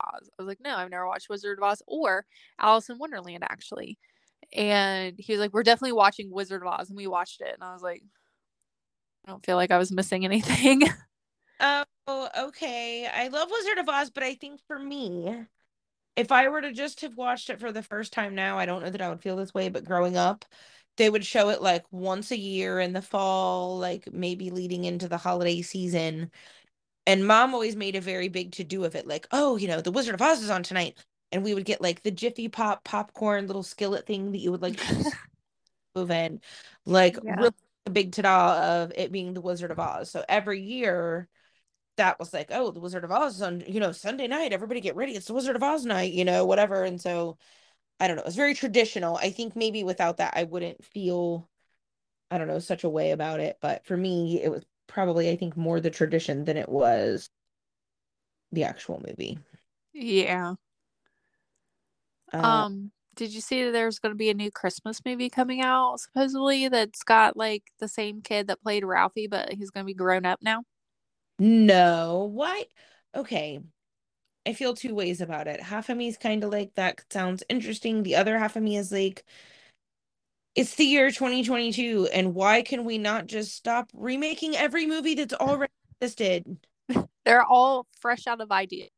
I 0.00 0.18
was 0.38 0.46
like, 0.46 0.60
No, 0.62 0.76
I've 0.76 0.90
never 0.90 1.06
watched 1.06 1.28
Wizard 1.28 1.58
of 1.58 1.64
Oz 1.64 1.82
or 1.86 2.24
Alice 2.58 2.88
in 2.88 2.98
Wonderland 2.98 3.44
actually. 3.44 3.98
And 4.54 5.14
he 5.18 5.32
was 5.32 5.40
like, 5.40 5.52
We're 5.52 5.62
definitely 5.62 5.92
watching 5.92 6.30
Wizard 6.30 6.62
of 6.62 6.68
Oz 6.68 6.88
and 6.88 6.96
we 6.96 7.06
watched 7.06 7.40
it 7.40 7.54
and 7.54 7.62
I 7.62 7.72
was 7.72 7.82
like 7.82 8.02
I 9.26 9.30
don't 9.30 9.44
feel 9.44 9.56
like 9.56 9.70
I 9.70 9.78
was 9.78 9.92
missing 9.92 10.24
anything. 10.24 10.82
Oh, 11.60 12.28
okay. 12.38 13.06
I 13.06 13.28
love 13.28 13.50
Wizard 13.50 13.76
of 13.78 13.88
Oz, 13.88 14.08
but 14.08 14.22
I 14.22 14.34
think 14.34 14.60
for 14.66 14.78
me, 14.78 15.44
if 16.16 16.32
I 16.32 16.48
were 16.48 16.62
to 16.62 16.72
just 16.72 17.02
have 17.02 17.16
watched 17.16 17.50
it 17.50 17.60
for 17.60 17.70
the 17.70 17.82
first 17.82 18.14
time 18.14 18.34
now, 18.34 18.58
I 18.58 18.64
don't 18.64 18.82
know 18.82 18.88
that 18.88 19.02
I 19.02 19.10
would 19.10 19.20
feel 19.20 19.36
this 19.36 19.52
way, 19.52 19.68
but 19.68 19.84
growing 19.84 20.16
up, 20.16 20.46
they 20.98 21.10
would 21.10 21.26
show 21.26 21.50
it 21.50 21.62
like 21.62 21.84
once 21.92 22.32
a 22.32 22.38
year 22.38 22.80
in 22.80 22.92
the 22.92 23.02
fall, 23.02 23.78
like 23.78 24.12
maybe 24.12 24.50
leading 24.50 24.84
into 24.84 25.08
the 25.08 25.18
holiday 25.18 25.62
season. 25.62 26.30
And 27.06 27.26
mom 27.26 27.54
always 27.54 27.76
made 27.76 27.96
a 27.96 28.00
very 28.02 28.28
big 28.28 28.52
to 28.52 28.64
do 28.64 28.84
of 28.84 28.94
it, 28.94 29.06
like, 29.06 29.26
oh, 29.32 29.56
you 29.56 29.68
know, 29.68 29.80
the 29.80 29.92
Wizard 29.92 30.14
of 30.14 30.22
Oz 30.22 30.42
is 30.42 30.50
on 30.50 30.62
tonight. 30.62 30.98
And 31.32 31.44
we 31.44 31.54
would 31.54 31.64
get 31.64 31.80
like 31.82 32.02
the 32.02 32.10
Jiffy 32.10 32.48
Pop 32.48 32.84
popcorn 32.84 33.46
little 33.46 33.62
skillet 33.62 34.06
thing 34.06 34.32
that 34.32 34.38
you 34.38 34.50
would 34.52 34.62
like 34.62 34.80
move 35.96 36.10
in, 36.10 36.40
like 36.86 37.18
Yeah. 37.22 37.36
really 37.36 37.54
a 37.86 37.90
big 37.90 38.12
ta-da 38.12 38.82
of 38.82 38.92
it 38.96 39.12
being 39.12 39.34
the 39.34 39.40
Wizard 39.40 39.70
of 39.70 39.78
Oz. 39.78 40.10
So 40.10 40.24
every 40.28 40.60
year 40.62 41.28
that 41.96 42.18
was 42.18 42.32
like, 42.32 42.48
oh, 42.52 42.70
the 42.70 42.80
Wizard 42.80 43.04
of 43.04 43.12
Oz 43.12 43.36
is 43.36 43.42
on, 43.42 43.62
you 43.66 43.80
know, 43.80 43.92
Sunday 43.92 44.28
night. 44.28 44.52
Everybody 44.52 44.80
get 44.80 44.96
ready. 44.96 45.12
It's 45.14 45.26
the 45.26 45.34
Wizard 45.34 45.56
of 45.56 45.62
Oz 45.62 45.84
night, 45.84 46.12
you 46.12 46.24
know, 46.24 46.44
whatever. 46.44 46.84
And 46.84 47.00
so 47.00 47.38
I 48.00 48.06
don't 48.08 48.16
know. 48.16 48.22
It's 48.26 48.36
very 48.36 48.54
traditional. 48.54 49.16
I 49.16 49.30
think 49.30 49.56
maybe 49.56 49.84
without 49.84 50.18
that, 50.18 50.34
I 50.36 50.44
wouldn't 50.44 50.84
feel, 50.84 51.48
I 52.30 52.38
don't 52.38 52.48
know, 52.48 52.58
such 52.60 52.84
a 52.84 52.90
way 52.90 53.12
about 53.12 53.40
it. 53.40 53.58
But 53.60 53.86
for 53.86 53.96
me, 53.96 54.42
it 54.42 54.50
was 54.50 54.64
probably, 54.88 55.30
I 55.30 55.36
think, 55.36 55.56
more 55.56 55.80
the 55.80 55.90
tradition 55.90 56.44
than 56.46 56.56
it 56.58 56.68
was 56.68 57.30
the 58.52 58.64
actual 58.64 59.00
movie. 59.06 59.38
yeah. 59.92 60.54
Uh, 62.32 62.64
Um, 62.64 62.92
did 63.14 63.32
you 63.34 63.40
see 63.40 63.64
that 63.64 63.72
there's 63.72 63.98
going 63.98 64.12
to 64.12 64.16
be 64.16 64.30
a 64.30 64.34
new 64.34 64.50
Christmas 64.50 65.00
movie 65.04 65.28
coming 65.30 65.60
out 65.60 65.98
supposedly 66.00 66.68
that's 66.68 67.02
got 67.02 67.36
like 67.36 67.64
the 67.80 67.88
same 67.88 68.22
kid 68.22 68.46
that 68.48 68.62
played 68.62 68.84
Ralphie, 68.84 69.26
but 69.26 69.52
he's 69.52 69.70
going 69.70 69.84
to 69.84 69.86
be 69.86 69.94
grown 69.94 70.24
up 70.24 70.40
now? 70.42 70.62
no, 71.38 72.30
why? 72.32 72.64
Okay. 73.14 73.60
I 74.48 74.54
feel 74.54 74.72
two 74.72 74.94
ways 74.94 75.20
about 75.20 75.46
it. 75.46 75.60
Half 75.60 75.90
of 75.90 75.98
me 75.98 76.08
is 76.08 76.16
kind 76.16 76.42
of 76.42 76.50
like 76.50 76.74
that 76.76 77.02
sounds 77.12 77.42
interesting. 77.50 78.02
The 78.02 78.16
other 78.16 78.38
half 78.38 78.56
of 78.56 78.62
me 78.62 78.78
is 78.78 78.90
like, 78.90 79.22
it's 80.54 80.74
the 80.76 80.86
year 80.86 81.10
2022, 81.10 82.08
and 82.14 82.34
why 82.34 82.62
can 82.62 82.86
we 82.86 82.96
not 82.96 83.26
just 83.26 83.54
stop 83.54 83.90
remaking 83.92 84.56
every 84.56 84.86
movie 84.86 85.14
that's 85.14 85.34
already 85.34 85.70
existed? 86.00 86.56
They're 87.26 87.44
all 87.44 87.86
fresh 88.00 88.26
out 88.26 88.40
of 88.40 88.50
ideas. 88.50 88.88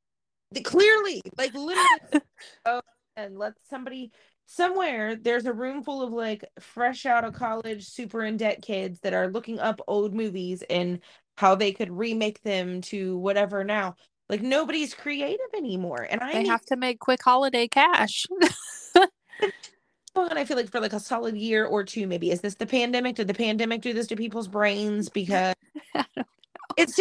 Clearly, 0.62 1.20
like 1.36 1.52
literally, 1.52 1.88
oh, 2.66 2.80
and 3.16 3.36
let 3.36 3.54
somebody 3.68 4.12
somewhere 4.46 5.16
there's 5.16 5.46
a 5.46 5.52
room 5.52 5.82
full 5.82 6.00
of 6.00 6.12
like 6.12 6.44
fresh 6.60 7.06
out 7.06 7.24
of 7.24 7.34
college, 7.34 7.88
super 7.88 8.22
in 8.22 8.36
debt 8.36 8.62
kids 8.62 9.00
that 9.00 9.14
are 9.14 9.26
looking 9.26 9.58
up 9.58 9.80
old 9.88 10.14
movies 10.14 10.62
and 10.70 11.00
how 11.36 11.56
they 11.56 11.72
could 11.72 11.90
remake 11.90 12.40
them 12.42 12.82
to 12.82 13.18
whatever 13.18 13.64
now. 13.64 13.96
Like 14.30 14.42
nobody's 14.42 14.94
creative 14.94 15.40
anymore, 15.56 16.06
and 16.08 16.20
I 16.20 16.32
They 16.32 16.46
have 16.46 16.64
to 16.66 16.76
make 16.76 17.00
quick 17.00 17.20
holiday 17.20 17.66
cash. 17.66 18.26
and 18.94 19.08
I 20.14 20.44
feel 20.44 20.56
like 20.56 20.70
for 20.70 20.78
like 20.80 20.92
a 20.92 21.00
solid 21.00 21.36
year 21.36 21.66
or 21.66 21.82
two, 21.82 22.06
maybe. 22.06 22.30
Is 22.30 22.40
this 22.40 22.54
the 22.54 22.64
pandemic? 22.64 23.16
Did 23.16 23.26
the 23.26 23.34
pandemic 23.34 23.82
do 23.82 23.92
this 23.92 24.06
to 24.06 24.14
people's 24.16 24.46
brains? 24.46 25.08
Because 25.08 25.56
it's 26.76 27.00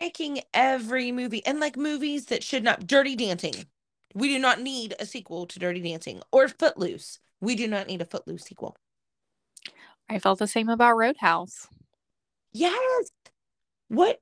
making 0.00 0.40
every 0.52 1.12
movie 1.12 1.46
and 1.46 1.60
like 1.60 1.76
movies 1.76 2.26
that 2.26 2.42
should 2.42 2.64
not 2.64 2.84
Dirty 2.84 3.14
Dancing. 3.14 3.54
We 4.14 4.26
do 4.26 4.40
not 4.40 4.60
need 4.60 4.96
a 4.98 5.06
sequel 5.06 5.46
to 5.46 5.58
Dirty 5.60 5.80
Dancing 5.80 6.20
or 6.32 6.48
Footloose. 6.48 7.20
We 7.40 7.54
do 7.54 7.68
not 7.68 7.86
need 7.86 8.02
a 8.02 8.06
Footloose 8.06 8.42
sequel. 8.42 8.76
I 10.08 10.18
felt 10.18 10.40
the 10.40 10.48
same 10.48 10.68
about 10.68 10.96
Roadhouse. 10.96 11.68
Yes. 12.52 13.10
What? 13.86 14.18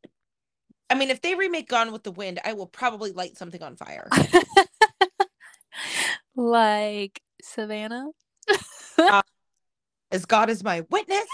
I 0.91 0.95
mean, 0.95 1.11
if 1.11 1.21
they 1.21 1.35
remake 1.35 1.69
Gone 1.69 1.93
with 1.93 2.03
the 2.03 2.11
Wind, 2.13 2.41
I 2.45 2.55
will 2.55 2.67
probably 2.67 3.13
light 3.13 3.37
something 3.37 3.63
on 3.63 3.77
fire. 3.77 4.09
like 6.37 7.21
Savannah. 7.43 8.07
As 10.11 10.25
God 10.25 10.49
is 10.49 10.65
my 10.65 10.85
witness, 10.91 11.27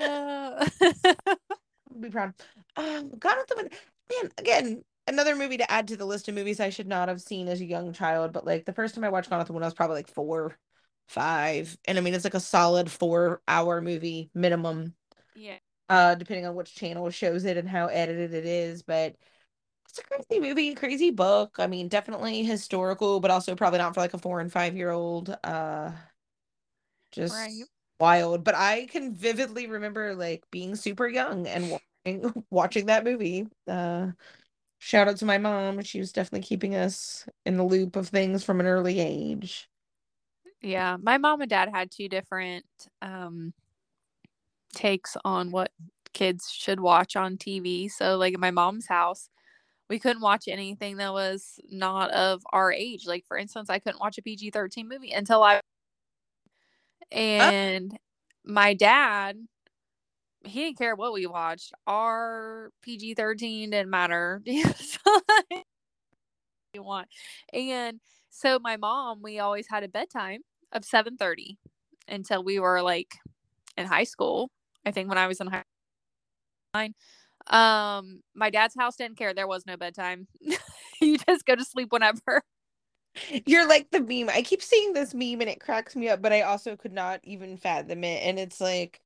Uh, 0.00 0.66
I'll 1.04 2.00
be 2.00 2.08
proud. 2.08 2.32
Um, 2.76 3.10
Gone 3.18 3.36
with 3.38 3.46
the 3.48 3.56
Wind. 3.56 3.70
Man, 4.10 4.30
again, 4.38 4.84
another 5.06 5.36
movie 5.36 5.58
to 5.58 5.70
add 5.70 5.88
to 5.88 5.96
the 5.96 6.04
list 6.06 6.28
of 6.28 6.34
movies 6.34 6.60
I 6.60 6.70
should 6.70 6.86
not 6.86 7.08
have 7.08 7.20
seen 7.20 7.48
as 7.48 7.60
a 7.60 7.64
young 7.64 7.92
child. 7.92 8.32
But 8.32 8.46
like 8.46 8.64
the 8.64 8.72
first 8.72 8.94
time 8.94 9.04
I 9.04 9.10
watched 9.10 9.28
Gone 9.30 9.38
with 9.38 9.48
the 9.48 9.52
Wind, 9.52 9.64
I 9.64 9.66
was 9.66 9.74
probably 9.74 9.96
like 9.96 10.08
four, 10.14 10.56
five, 11.08 11.76
and 11.84 11.98
I 11.98 12.00
mean 12.00 12.14
it's 12.14 12.24
like 12.24 12.34
a 12.34 12.40
solid 12.40 12.90
four-hour 12.90 13.80
movie 13.80 14.30
minimum. 14.34 14.94
yeah. 15.34 15.58
Uh 15.92 16.16
depending 16.16 16.46
on 16.46 16.56
which 16.56 16.74
channel 16.74 17.10
shows 17.10 17.44
it 17.46 17.58
and 17.58 17.68
how 17.68 17.86
edited 17.88 18.34
it 18.34 18.46
is 18.46 18.82
but 18.82 19.16
it's 19.88 19.98
a 19.98 20.04
crazy 20.04 20.40
movie 20.40 20.74
crazy 20.74 21.10
book. 21.10 21.56
I 21.60 21.66
mean 21.68 21.88
definitely 21.88 22.44
historical 22.44 23.20
but 23.20 23.30
also 23.32 23.56
probably 23.56 23.80
not 23.80 23.94
for 23.94 24.00
like 24.00 24.14
a 24.14 24.18
four 24.18 24.40
and 24.40 24.52
five 24.52 24.76
year 24.76 24.90
old 24.90 25.36
uh 25.44 25.92
just 27.12 27.50
Right. 27.50 27.64
wild. 28.00 28.44
But 28.44 28.54
i 28.54 28.86
can 28.86 29.14
vividly 29.14 29.66
remember 29.66 30.14
like 30.14 30.44
being 30.50 30.76
super 30.76 31.06
young 31.08 31.46
and 31.46 31.70
watching, 31.70 32.44
watching 32.50 32.86
that 32.86 33.04
movie. 33.04 33.46
Uh 33.66 34.12
shout 34.80 35.08
out 35.08 35.18
to 35.18 35.26
my 35.26 35.38
mom. 35.38 35.82
She 35.82 36.00
was 36.00 36.12
definitely 36.12 36.46
keeping 36.46 36.76
us 36.76 37.26
in 37.46 37.56
the 37.58 37.64
loop 37.64 37.96
of 37.96 38.08
things 38.10 38.44
from 38.44 38.60
an 38.60 38.66
early 38.66 39.00
age. 39.00 39.68
Yeah, 40.60 40.96
my 41.00 41.18
mom 41.18 41.40
and 41.40 41.50
dad 41.50 41.70
had 41.72 41.90
two 41.90 42.08
different 42.08 42.64
um 43.00 43.52
takes 44.74 45.16
on 45.24 45.50
what 45.50 45.70
kids 46.12 46.50
should 46.50 46.80
watch 46.80 47.16
on 47.16 47.36
TV. 47.36 47.90
So 47.90 48.16
like 48.16 48.34
in 48.34 48.40
my 48.40 48.50
mom's 48.50 48.86
house, 48.86 49.28
we 49.88 49.98
couldn't 49.98 50.22
watch 50.22 50.48
anything 50.48 50.96
that 50.98 51.12
was 51.12 51.58
not 51.70 52.10
of 52.12 52.42
our 52.52 52.72
age. 52.72 53.06
Like 53.06 53.26
for 53.26 53.36
instance, 53.36 53.70
I 53.70 53.78
couldn't 53.78 54.00
watch 54.00 54.18
a 54.18 54.22
PG-13 54.22 54.88
movie 54.88 55.12
until 55.12 55.42
I 55.42 55.56
oh. 55.56 55.60
and 57.10 57.96
my 58.44 58.74
dad 58.74 59.36
he 60.44 60.60
didn't 60.64 60.78
care 60.78 60.96
what 60.96 61.12
we 61.12 61.26
watched. 61.26 61.72
Our 61.86 62.72
PG-13 62.82 63.70
didn't 63.70 63.90
matter. 63.90 64.42
You 66.74 66.82
want. 66.82 67.08
And 67.52 68.00
so 68.30 68.58
my 68.58 68.78
mom, 68.78 69.20
we 69.20 69.40
always 69.40 69.66
had 69.68 69.84
a 69.84 69.88
bedtime 69.88 70.40
of 70.72 70.84
7:30 70.84 71.58
until 72.08 72.42
we 72.42 72.58
were 72.58 72.80
like 72.80 73.14
in 73.76 73.84
high 73.84 74.04
school. 74.04 74.50
I 74.84 74.90
think 74.90 75.08
when 75.08 75.18
I 75.18 75.26
was 75.26 75.40
in 75.40 75.46
high 75.46 75.64
nine. 76.74 76.94
Um, 77.48 78.22
my 78.34 78.50
dad's 78.50 78.74
house 78.78 78.96
didn't 78.96 79.18
care. 79.18 79.34
There 79.34 79.48
was 79.48 79.66
no 79.66 79.76
bedtime. 79.76 80.26
you 81.00 81.18
just 81.18 81.44
go 81.44 81.56
to 81.56 81.64
sleep 81.64 81.90
whenever. 81.90 82.42
You're 83.46 83.68
like 83.68 83.90
the 83.90 84.00
meme. 84.00 84.30
I 84.30 84.42
keep 84.42 84.62
seeing 84.62 84.92
this 84.92 85.12
meme 85.12 85.40
and 85.40 85.50
it 85.50 85.60
cracks 85.60 85.94
me 85.94 86.08
up, 86.08 86.22
but 86.22 86.32
I 86.32 86.42
also 86.42 86.76
could 86.76 86.92
not 86.92 87.20
even 87.24 87.56
fathom 87.56 88.04
it. 88.04 88.22
And 88.22 88.38
it's 88.38 88.60
like, 88.60 89.00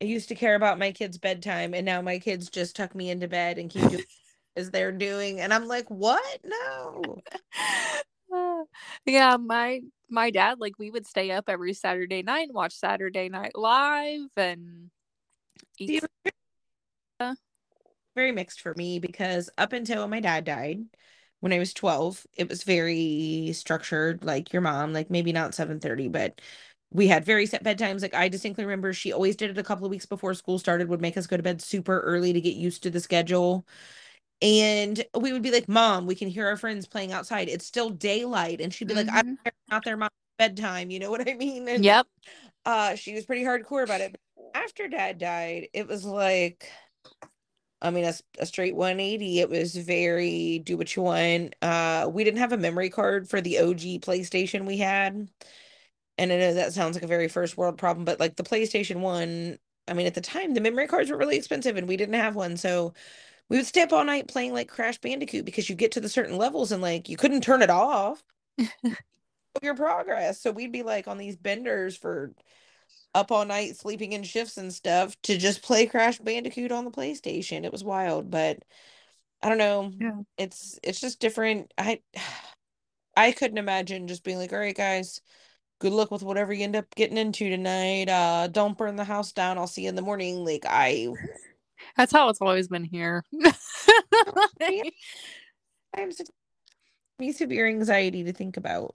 I 0.00 0.04
used 0.04 0.28
to 0.28 0.36
care 0.36 0.54
about 0.54 0.78
my 0.78 0.92
kids' 0.92 1.18
bedtime, 1.18 1.74
and 1.74 1.84
now 1.84 2.00
my 2.00 2.20
kids 2.20 2.50
just 2.50 2.76
tuck 2.76 2.94
me 2.94 3.10
into 3.10 3.26
bed 3.26 3.58
and 3.58 3.68
keep 3.68 3.88
doing 3.88 4.04
as 4.56 4.70
they're 4.70 4.92
doing. 4.92 5.40
And 5.40 5.52
I'm 5.52 5.66
like, 5.66 5.90
what? 5.90 6.38
No. 6.44 7.20
Uh, 8.32 8.62
yeah, 9.06 9.36
my 9.36 9.80
my 10.08 10.30
dad 10.30 10.60
like 10.60 10.78
we 10.78 10.90
would 10.90 11.06
stay 11.06 11.32
up 11.32 11.48
every 11.48 11.74
Saturday 11.74 12.22
night 12.22 12.48
and 12.48 12.54
watch 12.54 12.74
Saturday 12.74 13.28
Night 13.28 13.56
Live 13.56 14.28
and 14.36 14.90
Very 18.14 18.32
mixed 18.32 18.60
for 18.60 18.74
me 18.74 18.98
because 18.98 19.48
up 19.58 19.72
until 19.72 20.08
my 20.08 20.20
dad 20.20 20.44
died 20.44 20.80
when 21.40 21.52
I 21.52 21.58
was 21.58 21.72
12, 21.72 22.26
it 22.36 22.48
was 22.48 22.64
very 22.64 23.52
structured, 23.54 24.24
like 24.24 24.52
your 24.52 24.62
mom, 24.62 24.92
like 24.92 25.08
maybe 25.10 25.32
not 25.32 25.54
7:30, 25.54 26.08
but 26.08 26.40
we 26.90 27.06
had 27.06 27.24
very 27.24 27.46
set 27.46 27.62
bedtimes. 27.62 28.02
Like 28.02 28.14
I 28.14 28.28
distinctly 28.28 28.64
remember 28.64 28.92
she 28.92 29.12
always 29.12 29.36
did 29.36 29.50
it 29.50 29.58
a 29.58 29.62
couple 29.62 29.84
of 29.84 29.90
weeks 29.90 30.06
before 30.06 30.34
school 30.34 30.58
started, 30.58 30.88
would 30.88 31.00
make 31.00 31.16
us 31.16 31.26
go 31.28 31.36
to 31.36 31.42
bed 31.42 31.62
super 31.62 32.00
early 32.00 32.32
to 32.32 32.40
get 32.40 32.54
used 32.56 32.82
to 32.84 32.90
the 32.90 33.00
schedule. 33.00 33.66
and 34.40 35.04
we 35.18 35.32
would 35.32 35.42
be 35.42 35.50
like, 35.50 35.68
Mom, 35.68 36.06
we 36.06 36.14
can 36.14 36.28
hear 36.28 36.46
our 36.46 36.56
friends 36.56 36.86
playing 36.86 37.12
outside. 37.12 37.48
It's 37.48 37.66
still 37.66 37.90
daylight. 37.90 38.60
And 38.60 38.72
she'd 38.72 38.88
be 38.88 38.94
like, 38.94 39.08
I'm 39.12 39.38
not 39.70 39.84
their 39.84 39.96
mom 39.96 40.10
bedtime. 40.38 40.90
You 40.90 41.00
know 41.00 41.10
what 41.10 41.28
I 41.28 41.34
mean? 41.34 41.68
And, 41.68 41.84
yep. 41.84 42.06
Uh, 42.64 42.94
she 42.94 43.14
was 43.14 43.24
pretty 43.24 43.44
hardcore 43.44 43.82
about 43.82 44.00
it. 44.00 44.16
After 44.54 44.88
dad 44.88 45.18
died, 45.18 45.68
it 45.72 45.86
was 45.86 46.04
like, 46.04 46.70
I 47.80 47.90
mean, 47.90 48.04
a, 48.04 48.14
a 48.38 48.46
straight 48.46 48.74
180. 48.74 49.40
It 49.40 49.50
was 49.50 49.76
very 49.76 50.60
do 50.60 50.76
what 50.76 50.94
you 50.94 51.02
want. 51.02 51.54
Uh, 51.62 52.08
we 52.12 52.24
didn't 52.24 52.40
have 52.40 52.52
a 52.52 52.58
memory 52.58 52.90
card 52.90 53.28
for 53.28 53.40
the 53.40 53.58
OG 53.58 54.02
PlayStation 54.02 54.66
we 54.66 54.78
had. 54.78 55.28
And 56.18 56.32
I 56.32 56.36
know 56.36 56.54
that 56.54 56.72
sounds 56.72 56.96
like 56.96 57.04
a 57.04 57.08
very 57.08 57.28
first 57.28 57.56
world 57.56 57.78
problem, 57.78 58.04
but 58.04 58.18
like 58.18 58.36
the 58.36 58.42
PlayStation 58.42 59.00
1, 59.00 59.58
I 59.86 59.92
mean, 59.94 60.06
at 60.06 60.14
the 60.14 60.20
time, 60.20 60.54
the 60.54 60.60
memory 60.60 60.88
cards 60.88 61.10
were 61.10 61.16
really 61.16 61.36
expensive 61.36 61.76
and 61.76 61.86
we 61.86 61.96
didn't 61.96 62.14
have 62.16 62.34
one. 62.34 62.56
So 62.56 62.94
we 63.48 63.56
would 63.56 63.66
stay 63.66 63.82
up 63.82 63.92
all 63.92 64.04
night 64.04 64.28
playing 64.28 64.52
like 64.52 64.68
Crash 64.68 64.98
Bandicoot 64.98 65.44
because 65.44 65.70
you 65.70 65.76
get 65.76 65.92
to 65.92 66.00
the 66.00 66.08
certain 66.08 66.36
levels 66.36 66.72
and 66.72 66.82
like 66.82 67.08
you 67.08 67.16
couldn't 67.16 67.42
turn 67.42 67.62
it 67.62 67.70
off. 67.70 68.22
your 69.62 69.74
progress. 69.74 70.40
So 70.40 70.50
we'd 70.50 70.72
be 70.72 70.82
like 70.82 71.08
on 71.08 71.18
these 71.18 71.36
benders 71.36 71.96
for 71.96 72.32
up 73.18 73.32
all 73.32 73.44
night 73.44 73.76
sleeping 73.76 74.12
in 74.12 74.22
shifts 74.22 74.56
and 74.56 74.72
stuff 74.72 75.16
to 75.22 75.36
just 75.36 75.62
play 75.62 75.86
Crash 75.86 76.18
Bandicoot 76.18 76.72
on 76.72 76.84
the 76.84 76.90
PlayStation. 76.90 77.64
It 77.64 77.72
was 77.72 77.84
wild, 77.84 78.30
but 78.30 78.58
I 79.42 79.48
don't 79.48 79.58
know. 79.58 79.92
Yeah. 79.98 80.20
It's 80.36 80.78
it's 80.82 81.00
just 81.00 81.20
different. 81.20 81.72
I 81.78 82.00
I 83.16 83.32
couldn't 83.32 83.58
imagine 83.58 84.06
just 84.08 84.22
being 84.24 84.38
like, 84.38 84.52
"All 84.52 84.58
right, 84.60 84.76
guys, 84.76 85.20
good 85.80 85.92
luck 85.92 86.10
with 86.10 86.22
whatever 86.22 86.52
you 86.52 86.64
end 86.64 86.76
up 86.76 86.94
getting 86.94 87.18
into 87.18 87.50
tonight. 87.50 88.08
Uh 88.08 88.48
don't 88.48 88.78
burn 88.78 88.96
the 88.96 89.04
house 89.04 89.32
down. 89.32 89.58
I'll 89.58 89.66
see 89.66 89.82
you 89.82 89.88
in 89.88 89.96
the 89.96 90.02
morning." 90.02 90.44
Like 90.44 90.64
I 90.66 91.08
that's 91.96 92.12
how 92.12 92.28
it's 92.28 92.40
always 92.40 92.68
been 92.68 92.84
here. 92.84 93.24
I'm 95.94 96.12
such 96.12 96.28
me 97.18 97.32
severe 97.32 97.66
anxiety 97.66 98.24
to 98.24 98.32
think 98.32 98.56
about. 98.56 98.94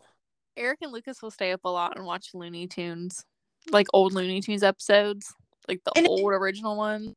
Eric 0.55 0.79
and 0.81 0.91
Lucas 0.91 1.21
will 1.21 1.31
stay 1.31 1.51
up 1.51 1.61
a 1.65 1.69
lot 1.69 1.97
and 1.97 2.05
watch 2.05 2.29
Looney 2.33 2.67
Tunes, 2.67 3.25
like 3.71 3.87
old 3.93 4.13
Looney 4.13 4.41
Tunes 4.41 4.63
episodes, 4.63 5.33
like 5.67 5.81
the 5.83 5.91
and 5.95 6.07
old 6.07 6.31
it, 6.31 6.35
original 6.35 6.77
one. 6.77 7.15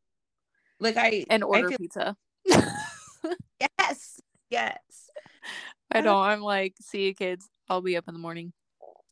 Like 0.80 0.96
I 0.96 1.24
and 1.30 1.42
order 1.42 1.66
I 1.66 1.70
feel, 1.70 1.78
pizza. 1.78 2.16
yes, 3.78 4.20
yes. 4.50 5.10
I 5.92 6.00
know. 6.00 6.18
I'm 6.18 6.40
like, 6.40 6.74
see 6.80 7.06
you 7.06 7.14
kids. 7.14 7.48
I'll 7.68 7.80
be 7.80 7.96
up 7.96 8.08
in 8.08 8.14
the 8.14 8.20
morning. 8.20 8.52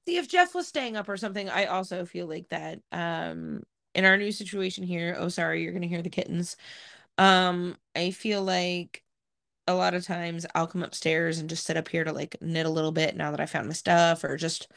See 0.06 0.18
if 0.18 0.28
Jeff 0.28 0.54
was 0.54 0.68
staying 0.68 0.96
up 0.96 1.08
or 1.08 1.16
something. 1.16 1.48
I 1.48 1.66
also 1.66 2.04
feel 2.04 2.26
like 2.26 2.48
that. 2.50 2.80
Um, 2.92 3.62
in 3.94 4.04
our 4.04 4.16
new 4.16 4.32
situation 4.32 4.84
here 4.84 5.16
oh 5.18 5.28
sorry 5.28 5.62
you're 5.62 5.72
gonna 5.72 5.86
hear 5.86 6.02
the 6.02 6.10
kittens 6.10 6.56
um 7.18 7.76
i 7.94 8.10
feel 8.10 8.42
like 8.42 9.02
a 9.66 9.74
lot 9.74 9.94
of 9.94 10.04
times 10.04 10.44
i'll 10.54 10.66
come 10.66 10.82
upstairs 10.82 11.38
and 11.38 11.48
just 11.48 11.64
sit 11.64 11.76
up 11.76 11.88
here 11.88 12.04
to 12.04 12.12
like 12.12 12.36
knit 12.40 12.66
a 12.66 12.70
little 12.70 12.92
bit 12.92 13.16
now 13.16 13.30
that 13.30 13.40
i 13.40 13.46
found 13.46 13.66
my 13.66 13.72
stuff 13.72 14.24
or 14.24 14.36
just 14.36 14.68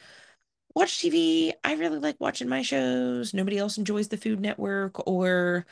watch 0.78 0.98
tv 0.98 1.52
i 1.64 1.74
really 1.74 1.98
like 1.98 2.16
watching 2.20 2.48
my 2.48 2.62
shows 2.62 3.34
nobody 3.34 3.58
else 3.58 3.78
enjoys 3.78 4.08
the 4.08 4.16
food 4.16 4.40
network 4.40 5.06
or 5.06 5.66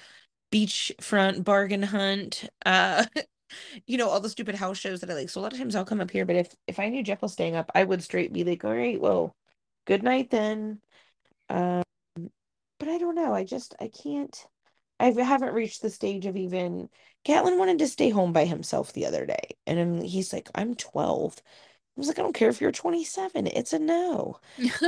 beachfront 0.52 1.44
bargain 1.44 1.82
hunt 1.82 2.48
uh 2.64 3.04
you 3.86 3.96
know 3.96 4.08
all 4.08 4.20
the 4.20 4.28
stupid 4.28 4.54
house 4.54 4.78
shows 4.78 5.00
that 5.00 5.10
i 5.10 5.14
like 5.14 5.28
so 5.30 5.40
a 5.40 5.42
lot 5.42 5.52
of 5.52 5.58
times 5.58 5.74
i'll 5.74 5.84
come 5.84 6.00
up 6.00 6.10
here 6.10 6.24
but 6.26 6.36
if 6.36 6.54
if 6.66 6.78
i 6.78 6.88
knew 6.88 7.02
jeff 7.02 7.22
was 7.22 7.32
staying 7.32 7.56
up 7.56 7.70
i 7.74 7.84
would 7.84 8.02
straight 8.02 8.32
be 8.32 8.44
like 8.44 8.64
all 8.64 8.74
right 8.74 9.00
well 9.00 9.34
good 9.86 10.02
night 10.02 10.30
then 10.30 10.80
um 11.48 11.82
but 12.78 12.88
I 12.88 12.98
don't 12.98 13.14
know. 13.14 13.34
I 13.34 13.44
just 13.44 13.74
I 13.80 13.88
can't. 13.88 14.46
I 15.00 15.10
haven't 15.10 15.54
reached 15.54 15.82
the 15.82 15.90
stage 15.90 16.26
of 16.26 16.36
even. 16.36 16.88
Catlin 17.24 17.58
wanted 17.58 17.78
to 17.80 17.88
stay 17.88 18.10
home 18.10 18.32
by 18.32 18.44
himself 18.44 18.92
the 18.92 19.06
other 19.06 19.26
day, 19.26 19.56
and 19.66 20.02
he's 20.02 20.32
like, 20.32 20.48
"I'm 20.54 20.74
12." 20.74 21.42
I 21.96 22.00
was 22.00 22.08
like, 22.08 22.18
"I 22.18 22.22
don't 22.22 22.34
care 22.34 22.48
if 22.50 22.60
you're 22.60 22.72
27. 22.72 23.46
It's 23.46 23.72
a 23.72 23.78
no." 23.78 24.40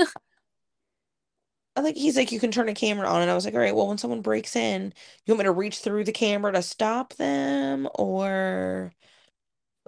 I 1.77 1.83
think 1.83 1.97
he's 1.97 2.17
like, 2.17 2.33
"You 2.33 2.41
can 2.41 2.51
turn 2.51 2.69
a 2.69 2.75
camera 2.75 3.09
on," 3.09 3.23
and 3.23 3.31
I 3.31 3.35
was 3.35 3.45
like, 3.45 3.55
"All 3.55 3.61
right. 3.61 3.75
Well, 3.75 3.87
when 3.89 3.99
someone 3.99 4.21
breaks 4.23 4.57
in, 4.57 4.93
you 5.27 5.35
want 5.35 5.39
me 5.41 5.45
to 5.45 5.53
reach 5.53 5.79
through 5.81 6.05
the 6.05 6.13
camera 6.13 6.53
to 6.53 6.63
stop 6.63 7.15
them, 7.15 7.89
or 7.95 8.93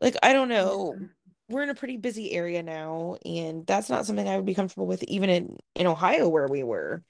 like 0.00 0.16
I 0.22 0.32
don't 0.32 0.48
know." 0.48 1.00
We're 1.48 1.62
in 1.64 1.70
a 1.70 1.74
pretty 1.76 1.96
busy 1.98 2.32
area 2.32 2.62
now, 2.62 3.16
and 3.26 3.66
that's 3.66 3.90
not 3.90 4.06
something 4.06 4.28
I 4.28 4.36
would 4.36 4.46
be 4.46 4.54
comfortable 4.54 4.86
with, 4.86 5.02
even 5.04 5.30
in 5.30 5.58
in 5.76 5.86
Ohio 5.88 6.28
where 6.28 6.48
we 6.48 6.62
were. 6.64 7.02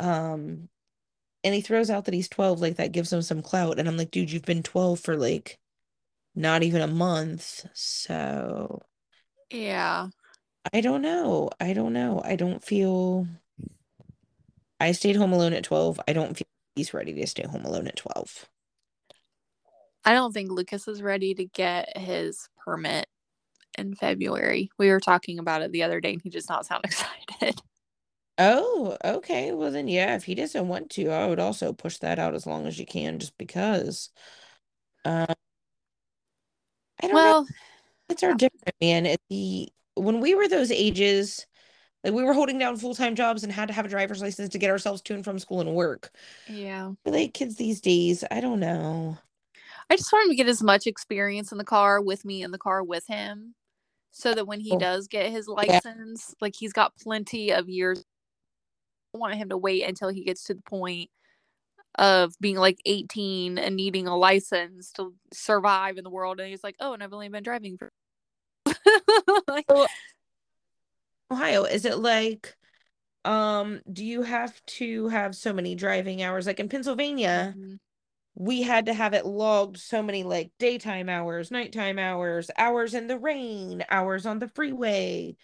Um, 0.00 0.68
and 1.44 1.54
he 1.54 1.60
throws 1.62 1.90
out 1.90 2.06
that 2.06 2.14
he's 2.14 2.28
12, 2.28 2.60
like 2.60 2.76
that 2.76 2.92
gives 2.92 3.12
him 3.12 3.22
some 3.22 3.42
clout. 3.42 3.78
And 3.78 3.88
I'm 3.88 3.96
like, 3.98 4.10
dude, 4.12 4.32
you've 4.32 4.42
been 4.44 4.62
12 4.64 5.00
for 5.00 5.16
like 5.16 5.58
not 6.34 6.62
even 6.64 6.82
a 6.82 6.88
month. 6.88 7.66
So, 7.74 8.82
yeah. 9.50 10.08
I 10.72 10.80
don't 10.80 11.02
know. 11.02 11.50
I 11.60 11.72
don't 11.72 11.92
know. 11.92 12.20
I 12.24 12.36
don't 12.36 12.62
feel. 12.62 13.26
I 14.80 14.92
stayed 14.92 15.16
home 15.16 15.32
alone 15.32 15.52
at 15.52 15.64
12. 15.64 16.00
I 16.06 16.12
don't 16.12 16.36
feel 16.36 16.46
he's 16.74 16.92
ready 16.92 17.14
to 17.14 17.26
stay 17.26 17.46
home 17.46 17.64
alone 17.64 17.86
at 17.86 17.96
12. 17.96 18.46
I 20.04 20.12
don't 20.12 20.32
think 20.32 20.50
Lucas 20.50 20.86
is 20.86 21.02
ready 21.02 21.34
to 21.34 21.44
get 21.44 21.96
his 21.96 22.48
permit 22.64 23.06
in 23.76 23.94
February. 23.94 24.70
We 24.78 24.90
were 24.90 25.00
talking 25.00 25.38
about 25.38 25.62
it 25.62 25.72
the 25.72 25.82
other 25.82 26.00
day 26.00 26.12
and 26.12 26.22
he 26.22 26.30
does 26.30 26.48
not 26.48 26.66
sound 26.66 26.84
excited. 26.84 27.60
Oh, 28.38 28.96
okay. 29.04 29.52
Well, 29.52 29.70
then, 29.70 29.88
yeah, 29.88 30.14
if 30.14 30.24
he 30.24 30.34
doesn't 30.34 30.68
want 30.68 30.90
to, 30.90 31.08
I 31.08 31.26
would 31.26 31.40
also 31.40 31.72
push 31.72 31.98
that 31.98 32.18
out 32.18 32.34
as 32.34 32.46
long 32.46 32.66
as 32.66 32.78
you 32.78 32.86
can, 32.86 33.18
just 33.18 33.36
because. 33.38 34.10
Um, 35.04 35.26
I 37.02 37.06
don't 37.06 37.14
well, 37.14 37.42
know. 37.42 37.48
It's 38.08 38.22
our 38.22 38.34
different, 38.34 38.74
man. 38.80 39.06
It, 39.06 39.20
the 39.28 39.68
when 39.94 40.20
we 40.20 40.34
were 40.34 40.48
those 40.48 40.70
ages, 40.70 41.46
like 42.04 42.12
we 42.12 42.22
were 42.22 42.34
holding 42.34 42.58
down 42.58 42.76
full 42.76 42.94
time 42.94 43.14
jobs 43.14 43.42
and 43.42 43.52
had 43.52 43.68
to 43.68 43.74
have 43.74 43.86
a 43.86 43.88
driver's 43.88 44.22
license 44.22 44.50
to 44.50 44.58
get 44.58 44.70
ourselves 44.70 45.02
to 45.02 45.14
and 45.14 45.24
from 45.24 45.38
school 45.38 45.60
and 45.60 45.74
work. 45.74 46.10
Yeah. 46.48 46.92
Like 47.04 47.34
kids 47.34 47.56
these 47.56 47.80
days, 47.80 48.24
I 48.30 48.40
don't 48.40 48.60
know. 48.60 49.18
I 49.88 49.96
just 49.96 50.12
want 50.12 50.26
him 50.26 50.30
to 50.30 50.36
get 50.36 50.48
as 50.48 50.62
much 50.62 50.86
experience 50.86 51.52
in 51.52 51.58
the 51.58 51.64
car 51.64 52.00
with 52.00 52.24
me 52.24 52.42
in 52.42 52.50
the 52.50 52.58
car 52.58 52.82
with 52.82 53.06
him 53.06 53.54
so 54.10 54.34
that 54.34 54.46
when 54.46 54.60
he 54.60 54.72
oh. 54.72 54.78
does 54.78 55.06
get 55.08 55.30
his 55.30 55.46
license, 55.46 56.28
yeah. 56.30 56.34
like 56.40 56.54
he's 56.56 56.72
got 56.72 56.96
plenty 56.96 57.52
of 57.52 57.68
years 57.68 58.04
I 59.14 59.18
want 59.18 59.34
him 59.34 59.48
to 59.48 59.56
wait 59.56 59.82
until 59.82 60.08
he 60.08 60.24
gets 60.24 60.44
to 60.44 60.54
the 60.54 60.62
point 60.62 61.10
of 61.98 62.34
being 62.40 62.56
like 62.56 62.78
18 62.84 63.58
and 63.58 63.76
needing 63.76 64.06
a 64.06 64.16
license 64.16 64.92
to 64.92 65.14
survive 65.32 65.96
in 65.96 66.04
the 66.04 66.10
world 66.10 66.40
and 66.40 66.48
he's 66.48 66.64
like 66.64 66.76
oh 66.80 66.92
and 66.92 67.02
i've 67.02 67.12
only 67.12 67.28
been 67.28 67.42
driving 67.42 67.78
for 67.78 67.90
like, 69.48 69.66
ohio 71.30 71.64
is 71.64 71.84
it 71.84 71.98
like 71.98 72.56
um 73.24 73.80
do 73.92 74.04
you 74.04 74.22
have 74.22 74.60
to 74.66 75.08
have 75.08 75.34
so 75.34 75.52
many 75.52 75.74
driving 75.74 76.22
hours 76.22 76.46
like 76.46 76.60
in 76.60 76.68
pennsylvania 76.68 77.54
mm-hmm. 77.56 77.74
we 78.34 78.62
had 78.62 78.86
to 78.86 78.94
have 78.94 79.14
it 79.14 79.24
logged 79.24 79.78
so 79.78 80.02
many 80.02 80.22
like 80.22 80.50
daytime 80.58 81.08
hours 81.08 81.50
nighttime 81.50 81.98
hours 81.98 82.50
hours 82.58 82.94
in 82.94 83.06
the 83.06 83.18
rain 83.18 83.84
hours 83.90 84.26
on 84.26 84.38
the 84.38 84.48
freeway 84.48 85.34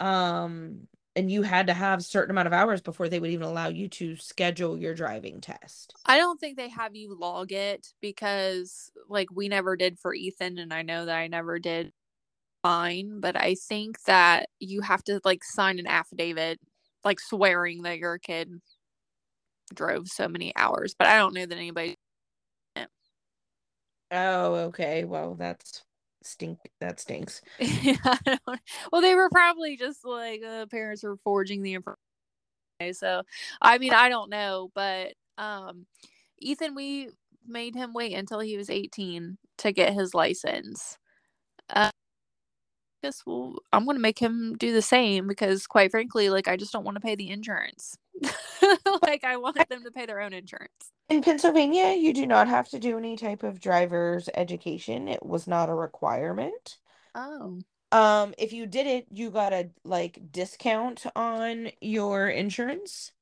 um 0.00 0.88
and 1.16 1.30
you 1.30 1.42
had 1.42 1.66
to 1.66 1.74
have 1.74 2.00
a 2.00 2.02
certain 2.02 2.30
amount 2.30 2.46
of 2.46 2.52
hours 2.52 2.80
before 2.80 3.08
they 3.08 3.18
would 3.20 3.30
even 3.30 3.46
allow 3.46 3.68
you 3.68 3.88
to 3.88 4.16
schedule 4.16 4.76
your 4.78 4.94
driving 4.94 5.40
test. 5.40 5.94
I 6.06 6.18
don't 6.18 6.38
think 6.38 6.56
they 6.56 6.68
have 6.68 6.94
you 6.94 7.14
log 7.18 7.52
it 7.52 7.88
because 8.00 8.90
like 9.08 9.28
we 9.32 9.48
never 9.48 9.76
did 9.76 9.98
for 9.98 10.14
Ethan 10.14 10.58
and 10.58 10.72
I 10.72 10.82
know 10.82 11.06
that 11.06 11.16
I 11.16 11.26
never 11.26 11.58
did 11.58 11.92
fine, 12.62 13.20
but 13.20 13.36
I 13.36 13.54
think 13.54 14.02
that 14.04 14.48
you 14.60 14.82
have 14.82 15.02
to 15.04 15.20
like 15.24 15.44
sign 15.44 15.78
an 15.78 15.86
affidavit 15.86 16.60
like 17.04 17.20
swearing 17.20 17.82
that 17.82 17.98
your 17.98 18.18
kid 18.18 18.60
drove 19.74 20.08
so 20.08 20.28
many 20.28 20.54
hours, 20.56 20.94
but 20.98 21.06
I 21.08 21.16
don't 21.18 21.34
know 21.34 21.46
that 21.46 21.56
anybody 21.56 21.96
Oh, 24.12 24.54
okay. 24.68 25.04
Well, 25.04 25.34
that's 25.34 25.84
stink 26.22 26.58
that 26.80 27.00
stinks. 27.00 27.42
Well 28.92 29.02
they 29.02 29.14
were 29.14 29.30
probably 29.30 29.76
just 29.76 30.04
like 30.04 30.42
uh, 30.42 30.66
parents 30.66 31.02
were 31.02 31.16
forging 31.24 31.62
the 31.62 31.74
information 31.74 31.98
so 32.92 33.22
i 33.60 33.76
mean 33.76 33.92
i 33.92 34.08
don't 34.08 34.30
know 34.30 34.70
but 34.74 35.12
um 35.36 35.84
ethan 36.38 36.74
we 36.74 37.10
made 37.46 37.74
him 37.74 37.92
wait 37.92 38.14
until 38.14 38.40
he 38.40 38.56
was 38.56 38.70
18 38.70 39.36
to 39.58 39.72
get 39.72 39.92
his 39.92 40.14
license. 40.14 40.96
Uh, 41.68 41.90
I 43.02 43.06
guess 43.06 43.22
well 43.26 43.56
i'm 43.72 43.86
gonna 43.86 43.98
make 43.98 44.18
him 44.18 44.56
do 44.58 44.72
the 44.72 44.82
same 44.82 45.26
because 45.26 45.66
quite 45.66 45.90
frankly 45.90 46.28
like 46.28 46.48
i 46.48 46.56
just 46.56 46.72
don't 46.72 46.84
want 46.84 46.96
to 46.96 47.00
pay 47.00 47.14
the 47.14 47.30
insurance 47.30 47.96
like 49.02 49.24
I 49.24 49.36
want 49.36 49.68
them 49.68 49.84
to 49.84 49.90
pay 49.90 50.06
their 50.06 50.20
own 50.20 50.32
insurance. 50.32 50.92
In 51.08 51.22
Pennsylvania, 51.22 51.94
you 51.94 52.12
do 52.12 52.26
not 52.26 52.48
have 52.48 52.68
to 52.70 52.78
do 52.78 52.96
any 52.96 53.16
type 53.16 53.42
of 53.42 53.60
driver's 53.60 54.28
education. 54.34 55.08
It 55.08 55.24
was 55.24 55.46
not 55.46 55.68
a 55.68 55.74
requirement. 55.74 56.78
Oh. 57.14 57.58
Um, 57.92 58.34
if 58.38 58.52
you 58.52 58.66
did 58.66 58.86
it, 58.86 59.06
you 59.10 59.30
got 59.30 59.52
a 59.52 59.70
like 59.84 60.20
discount 60.30 61.04
on 61.16 61.70
your 61.80 62.28
insurance. 62.28 63.12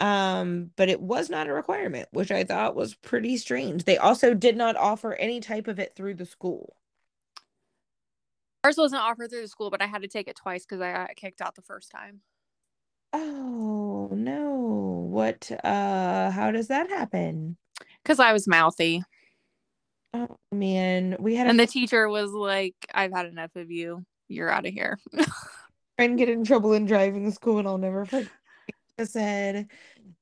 Um, 0.00 0.70
but 0.76 0.88
it 0.88 1.00
was 1.00 1.30
not 1.30 1.46
a 1.46 1.52
requirement, 1.52 2.08
which 2.10 2.30
I 2.30 2.44
thought 2.44 2.74
was 2.74 2.94
pretty 2.94 3.36
strange. 3.36 3.84
They 3.84 3.98
also 3.98 4.34
did 4.34 4.56
not 4.56 4.76
offer 4.76 5.14
any 5.14 5.40
type 5.40 5.68
of 5.68 5.78
it 5.78 5.94
through 5.94 6.14
the 6.14 6.26
school. 6.26 6.76
Ours 8.64 8.76
wasn't 8.78 9.02
offered 9.02 9.30
through 9.30 9.42
the 9.42 9.48
school, 9.48 9.70
but 9.70 9.82
I 9.82 9.86
had 9.86 10.02
to 10.02 10.08
take 10.08 10.26
it 10.26 10.36
twice 10.36 10.64
because 10.64 10.80
I 10.80 10.92
got 10.92 11.16
kicked 11.16 11.42
out 11.42 11.54
the 11.54 11.62
first 11.62 11.90
time. 11.90 12.20
Oh 13.12 13.93
no. 14.12 15.06
What 15.10 15.50
uh 15.64 16.30
how 16.30 16.50
does 16.50 16.68
that 16.68 16.88
happen? 16.88 17.56
Because 18.02 18.20
I 18.20 18.32
was 18.32 18.48
mouthy. 18.48 19.02
Oh 20.12 20.36
man. 20.52 21.16
We 21.18 21.34
had 21.34 21.48
And 21.48 21.58
the 21.58 21.66
teacher 21.66 22.08
was 22.08 22.30
like, 22.32 22.74
I've 22.92 23.12
had 23.12 23.26
enough 23.26 23.54
of 23.56 23.70
you. 23.70 24.04
You're 24.28 24.50
out 24.50 24.66
of 24.66 24.72
here. 24.72 24.98
and 25.98 26.18
get 26.18 26.28
in 26.28 26.44
trouble 26.44 26.72
in 26.72 26.86
driving 26.86 27.30
school 27.30 27.58
and 27.58 27.68
I'll 27.68 27.78
never 27.78 28.04
forget 28.04 28.30
I 28.98 29.04
said 29.04 29.68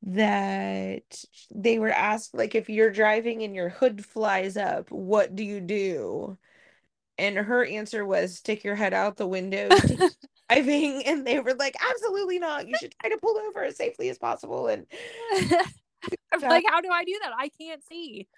that 0.02 1.24
they 1.54 1.78
were 1.78 1.90
asked 1.90 2.34
like 2.34 2.54
if 2.54 2.68
you're 2.68 2.90
driving 2.90 3.42
and 3.42 3.54
your 3.54 3.68
hood 3.68 4.04
flies 4.04 4.56
up, 4.56 4.90
what 4.90 5.36
do 5.36 5.44
you 5.44 5.60
do? 5.60 6.38
And 7.18 7.36
her 7.36 7.64
answer 7.64 8.04
was 8.04 8.38
stick 8.38 8.64
your 8.64 8.74
head 8.74 8.94
out 8.94 9.16
the 9.16 9.26
window 9.26 9.68
driving 10.54 11.02
and 11.06 11.26
they 11.26 11.40
were 11.40 11.54
like 11.54 11.76
absolutely 11.90 12.38
not. 12.38 12.68
You 12.68 12.74
should 12.78 12.94
try 13.00 13.10
to 13.10 13.18
pull 13.18 13.36
over 13.38 13.64
as 13.64 13.76
safely 13.76 14.08
as 14.08 14.18
possible 14.18 14.68
and 14.68 14.86
I'm 16.32 16.40
like 16.40 16.64
how 16.68 16.80
do 16.80 16.90
I 16.90 17.04
do 17.04 17.18
that? 17.22 17.32
I 17.36 17.48
can't 17.60 17.82
see. 17.84 18.28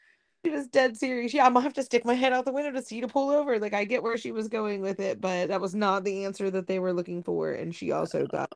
She 0.45 0.51
was 0.51 0.67
dead 0.67 0.97
serious. 0.97 1.33
Yeah, 1.33 1.47
I'm 1.47 1.55
gonna 1.55 1.63
have 1.63 1.75
to 1.75 1.83
stick 1.83 2.05
my 2.05 2.15
head 2.15 2.33
out 2.33 2.45
the 2.45 2.53
window 2.53 2.73
to 2.73 2.83
see 2.83 3.01
to 3.01 3.09
pull 3.09 3.31
over. 3.31 3.59
Like 3.59 3.73
I 3.73 3.85
get 3.85 4.03
where 4.03 4.19
she 4.19 4.31
was 4.31 4.49
going 4.49 4.83
with 4.83 5.01
it, 5.01 5.21
but 5.21 5.49
that 5.49 5.61
was 5.61 5.75
not 5.75 6.05
the 6.05 6.25
answer 6.25 6.51
that 6.51 6.67
they 6.67 6.79
were 6.79 6.93
looking 6.93 7.23
for. 7.23 7.53
And 7.53 7.75
she 7.75 7.93
also 7.93 8.27
got 8.27 8.53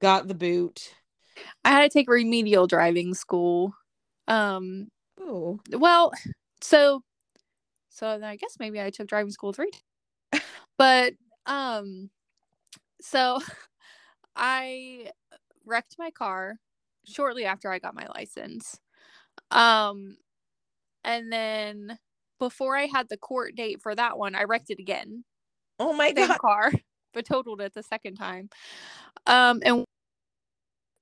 got 0.00 0.28
the 0.28 0.34
boot. 0.34 0.94
I 1.64 1.70
had 1.70 1.82
to 1.82 1.88
take 1.88 2.08
remedial 2.08 2.68
driving 2.68 3.14
school. 3.14 3.74
Um 4.28 4.88
oh 5.20 5.58
well, 5.72 6.12
so 6.60 7.02
so 7.88 8.06
then 8.18 8.24
I 8.24 8.36
guess 8.36 8.56
maybe 8.60 8.80
I 8.80 8.90
took 8.90 9.08
driving 9.08 9.32
school 9.32 9.52
three 9.52 9.70
but 10.78 11.14
um 11.46 12.10
so 13.02 13.40
I 14.36 15.10
wrecked 15.66 15.96
my 15.98 16.10
car 16.10 16.56
shortly 17.06 17.44
after 17.44 17.70
I 17.70 17.78
got 17.78 17.94
my 17.94 18.06
license. 18.14 18.78
Um 19.50 20.16
and 21.04 21.32
then 21.32 21.98
before 22.38 22.76
I 22.76 22.86
had 22.86 23.08
the 23.08 23.16
court 23.16 23.54
date 23.54 23.80
for 23.80 23.94
that 23.94 24.18
one, 24.18 24.34
I 24.34 24.44
wrecked 24.44 24.70
it 24.70 24.78
again. 24.80 25.24
Oh 25.78 25.92
my 25.92 26.12
Same 26.16 26.28
god. 26.28 26.38
car, 26.40 26.72
but 27.14 27.26
totaled 27.26 27.60
it 27.60 27.74
the 27.74 27.82
second 27.82 28.16
time. 28.16 28.48
Um, 29.26 29.60
and 29.64 29.84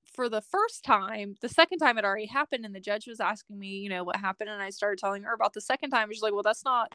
for 0.04 0.28
the 0.28 0.42
first 0.42 0.84
time, 0.84 1.36
the 1.40 1.48
second 1.48 1.78
time 1.78 1.96
it 1.96 2.04
already 2.04 2.26
happened, 2.26 2.64
and 2.66 2.74
the 2.74 2.80
judge 2.80 3.06
was 3.06 3.20
asking 3.20 3.58
me, 3.58 3.68
you 3.68 3.88
know, 3.88 4.04
what 4.04 4.16
happened, 4.16 4.50
and 4.50 4.60
I 4.60 4.70
started 4.70 4.98
telling 4.98 5.22
her 5.22 5.32
about 5.32 5.54
the 5.54 5.60
second 5.60 5.90
time. 5.90 6.08
She's 6.12 6.22
like, 6.22 6.34
"Well, 6.34 6.42
that's 6.42 6.64
not, 6.64 6.94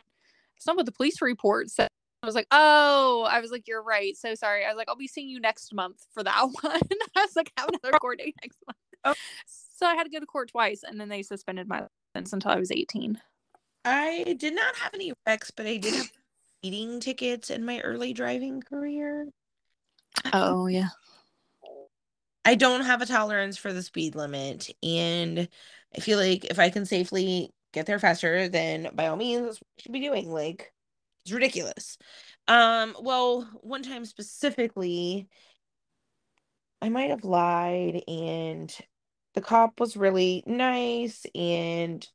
it's 0.58 0.68
not 0.68 0.76
what 0.76 0.86
the 0.86 0.92
police 0.92 1.22
report 1.22 1.70
said." 1.70 1.90
I 2.26 2.28
was 2.28 2.36
like, 2.36 2.48
"Oh," 2.52 3.28
I 3.30 3.40
was 3.40 3.52
like, 3.52 3.68
"You're 3.68 3.84
right. 3.84 4.18
So 4.18 4.36
sorry." 4.36 4.66
I 4.66 4.70
was 4.70 4.78
like, 4.78 4.90
"I'll 4.90 4.96
be 4.96 5.08
seeing 5.08 5.30
you 5.30 5.40
next 5.40 5.74
month 5.74 6.06
for 6.14 6.24
that 6.24 6.42
one." 6.62 6.82
I 7.16 7.22
was 7.22 7.36
like, 7.36 7.52
"Have 7.58 7.70
another 7.70 7.98
court 8.00 8.20
date 8.20 8.36
next 8.42 8.58
month." 8.68 8.78
Oh. 9.04 9.14
So 9.48 9.86
I 9.86 9.96
had 9.96 10.06
to 10.06 10.10
go 10.10 10.20
to 10.20 10.26
court 10.26 10.50
twice, 10.52 10.84
and 10.84 11.00
then 11.00 11.10
they 11.10 11.22
suspended 11.22 11.68
my 11.68 11.88
license 12.16 12.34
until 12.34 12.52
I 12.52 12.56
was 12.56 12.72
18. 12.72 13.20
I 13.84 14.36
did 14.40 14.56
not 14.56 14.76
have 14.78 14.94
any 14.94 15.14
wrecks, 15.28 15.52
but 15.52 15.68
I 15.68 15.78
did 15.78 15.94
have 15.94 16.12
speeding 16.60 17.00
tickets 17.00 17.50
in 17.50 17.64
my 17.64 17.80
early 17.82 18.14
driving 18.14 18.62
career. 18.62 19.28
Oh 20.34 20.68
yeah. 20.68 20.90
I 22.46 22.56
don't 22.56 22.86
have 22.86 23.02
a 23.02 23.06
tolerance 23.06 23.58
for 23.58 23.74
the 23.74 23.84
speed 23.84 24.16
limit, 24.16 24.70
and 24.82 25.48
I 25.96 26.00
feel 26.00 26.18
like 26.18 26.46
if 26.46 26.60
I 26.60 26.70
can 26.70 26.86
safely 26.86 27.52
get 27.74 27.86
there 27.86 28.00
faster, 28.00 28.48
then 28.48 28.90
by 28.94 29.08
all 29.08 29.18
means, 29.18 29.44
that's 29.46 29.58
what 29.60 29.68
I 29.78 29.82
should 29.82 29.92
be 29.92 30.00
doing. 30.00 30.32
Like, 30.32 30.72
it's 31.26 31.34
ridiculous. 31.34 31.98
Um, 32.48 32.96
well, 33.02 33.50
one 33.62 33.82
time 33.82 34.06
specifically, 34.06 35.28
I 36.82 36.90
might 36.90 37.10
have 37.10 37.24
lied, 37.24 38.04
and 38.08 38.76
the 39.34 39.42
cop 39.42 39.80
was 39.80 39.98
really 39.98 40.44
nice 40.46 41.26
and 41.34 42.08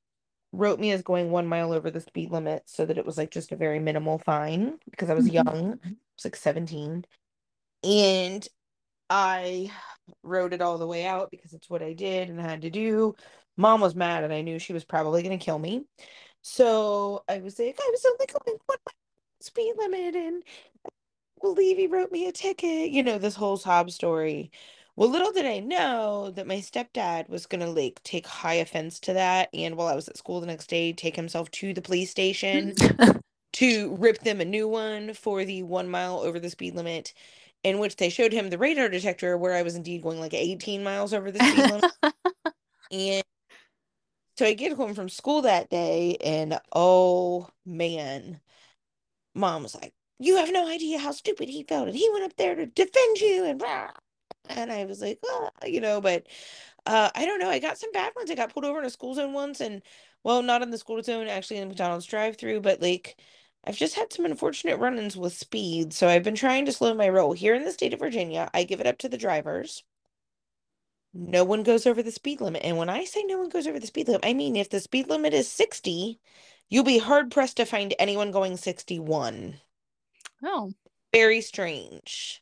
wrote 0.53 0.79
me 0.81 0.92
as 0.92 1.03
going 1.03 1.31
one 1.31 1.46
mile 1.46 1.73
over 1.73 1.90
the 1.90 2.01
speed 2.01 2.31
limit 2.31 2.62
so 2.66 2.87
that 2.87 2.99
it 2.99 3.07
was 3.07 3.18
like 3.18 3.31
just 3.31 3.53
a 3.53 3.57
very 3.57 3.81
minimal 3.81 4.18
fine 4.18 4.79
because 4.90 5.11
I 5.11 5.14
was 5.14 5.27
Mhm. 5.27 5.35
young. 5.35 5.81
I 5.85 5.88
was 6.16 6.25
like 6.25 6.37
17. 6.37 7.05
And 7.83 8.49
I 9.11 9.73
wrote 10.23 10.53
it 10.53 10.62
all 10.62 10.79
the 10.79 10.87
way 10.87 11.07
out 11.07 11.31
because 11.31 11.53
it's 11.53 11.70
what 11.70 11.83
I 11.83 11.92
did 11.94 12.31
and 12.31 12.40
I 12.40 12.44
had 12.49 12.62
to 12.62 12.70
do. 12.70 13.14
Mom 13.57 13.81
was 13.81 13.94
mad 13.94 14.25
and 14.25 14.33
I 14.33 14.42
knew 14.42 14.59
she 14.59 14.73
was 14.73 14.85
probably 14.85 15.23
going 15.23 15.38
to 15.38 15.44
kill 15.44 15.59
me. 15.59 15.85
So 16.42 17.25
I 17.29 17.38
was 17.40 17.59
like, 17.59 17.79
I 17.81 17.88
was 17.90 18.05
only 18.07 18.27
going 18.27 18.59
one 18.66 18.79
mile 18.87 18.94
speed 19.40 19.74
limit 19.79 20.14
and 20.14 20.42
I 20.87 20.90
believe 21.42 21.76
he 21.76 21.87
wrote 21.87 22.12
me 22.12 22.26
a 22.26 22.33
ticket. 22.33 22.90
You 22.90 23.03
know, 23.03 23.18
this 23.18 23.37
whole 23.37 23.57
sob 23.57 23.90
story. 23.90 24.50
Well, 24.96 25.09
little 25.09 25.33
did 25.33 25.46
I 25.46 25.61
know 25.61 26.31
that 26.35 26.46
my 26.46 26.57
stepdad 26.57 27.29
was 27.29 27.46
gonna 27.46 27.70
like 27.70 28.03
take 28.03 28.26
high 28.26 28.55
offense 28.55 29.00
to 29.00 29.14
that, 29.14 29.48
and 29.55 29.76
while 29.76 29.88
I 29.88 29.94
was 29.94 30.09
at 30.09 30.18
school 30.18 30.40
the 30.40 30.46
next 30.46 30.66
day, 30.68 30.92
take 30.92 31.16
himself 31.16 31.50
to 31.53 31.72
the 31.72 31.81
police 31.83 32.11
station 32.11 32.74
to 33.55 33.96
rip 33.96 34.18
them 34.20 34.40
a 34.40 34.44
new 34.44 34.68
one 34.68 35.14
for 35.14 35.44
the 35.44 35.62
one 35.62 35.88
mile 35.88 36.18
over 36.20 36.38
the 36.38 36.50
speed 36.50 36.74
limit, 36.74 37.14
in 37.64 37.79
which 37.79 37.96
they 37.96 38.11
showed 38.11 38.33
him 38.33 38.50
the 38.50 38.59
radar 38.59 38.88
detector 38.88 39.38
where 39.38 39.55
I 39.55 39.62
was 39.62 39.74
indeed 39.74 40.03
going 40.03 40.20
like 40.20 40.35
18 40.35 40.83
miles 40.83 41.14
over 41.14 41.31
the 41.31 41.38
speed 41.40 41.70
limit. 41.70 41.85
And 42.92 43.22
so 44.37 44.46
I 44.46 44.55
get 44.55 44.76
home 44.76 44.94
from 44.94 45.09
school 45.09 45.42
that 45.42 45.70
day, 45.70 46.16
and 46.24 46.59
oh 46.74 47.48
man, 47.64 48.40
mom 49.35 49.62
was 49.64 49.75
like, 49.75 49.95
You 50.19 50.37
have 50.37 50.53
no 50.53 50.69
idea 50.69 50.99
how 50.99 51.12
stupid 51.12 51.49
he 51.49 51.64
felt, 51.64 51.88
and 51.88 51.97
he 51.97 52.09
went 52.11 52.25
up 52.25 52.37
there 52.37 52.55
to 52.55 52.66
defend 52.66 53.19
you, 53.21 53.45
and. 53.45 53.62
And 54.49 54.73
I 54.73 54.85
was 54.85 55.01
like, 55.01 55.19
"Ah," 55.27 55.51
you 55.66 55.81
know, 55.81 56.01
but 56.01 56.27
uh, 56.87 57.11
I 57.14 57.27
don't 57.27 57.38
know. 57.40 57.51
I 57.51 57.59
got 57.61 57.79
some 57.79 57.93
bad 57.93 58.12
ones. 58.16 58.31
I 58.31 58.35
got 58.35 58.53
pulled 58.53 58.64
over 58.66 58.79
in 58.81 58.85
a 58.87 58.90
school 58.90 59.14
zone 59.14 59.33
once, 59.33 59.61
and 59.61 59.83
well, 60.25 60.43
not 60.43 60.62
in 60.62 60.71
the 60.71 60.79
school 60.79 61.03
zone, 61.03 61.29
actually 61.29 61.59
in 61.59 61.62
the 61.64 61.69
McDonald's 61.69 62.07
drive-through, 62.07 62.61
but 62.61 62.81
like 62.83 63.16
I've 63.64 63.77
just 63.77 63.95
had 63.97 64.12
some 64.12 64.25
unfortunate 64.27 64.79
run-ins 64.79 65.16
with 65.16 65.35
speed, 65.35 65.93
so 65.95 66.09
I've 66.09 66.25
been 66.25 66.35
trying 66.37 66.66
to 66.66 66.73
slow 66.73 66.95
my 66.95 67.09
roll. 67.09 67.33
Here 67.33 67.55
in 67.55 67.64
the 67.64 67.73
state 67.73 67.95
of 67.95 68.01
Virginia, 68.01 68.51
I 68.55 68.64
give 68.64 68.81
it 68.81 68.87
up 68.87 68.99
to 68.99 69.09
the 69.09 69.19
drivers. 69.19 69.85
No 71.14 71.45
one 71.45 71.62
goes 71.62 71.87
over 71.87 72.03
the 72.03 72.11
speed 72.11 72.40
limit. 72.40 72.62
And 72.64 72.77
when 72.77 72.88
I 72.88 73.05
say 73.05 73.23
no 73.23 73.38
one 73.38 73.49
goes 73.49 73.66
over 73.69 73.79
the 73.79 73.87
speed 73.87 74.09
limit, 74.09 74.25
I 74.25 74.33
mean 74.35 74.57
if 74.57 74.71
the 74.71 74.81
speed 74.81 75.09
limit 75.09 75.33
is 75.35 75.49
60, 75.51 76.19
you'll 76.70 76.85
be 76.85 76.98
hard 76.98 77.30
pressed 77.30 77.59
to 77.59 77.66
find 77.66 77.94
anyone 77.98 78.30
going 78.30 78.56
61. 78.56 79.61
oh. 80.44 80.72
Very 81.12 81.40
strange. 81.40 82.40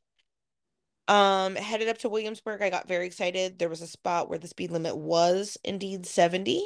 Um, 1.08 1.56
headed 1.56 1.88
up 1.88 1.98
to 1.98 2.10
Williamsburg, 2.10 2.60
I 2.60 2.68
got 2.68 2.86
very 2.86 3.06
excited. 3.06 3.58
There 3.58 3.70
was 3.70 3.80
a 3.80 3.86
spot 3.86 4.28
where 4.28 4.38
the 4.38 4.46
speed 4.46 4.70
limit 4.70 4.94
was 4.94 5.56
indeed 5.64 6.04
70. 6.04 6.62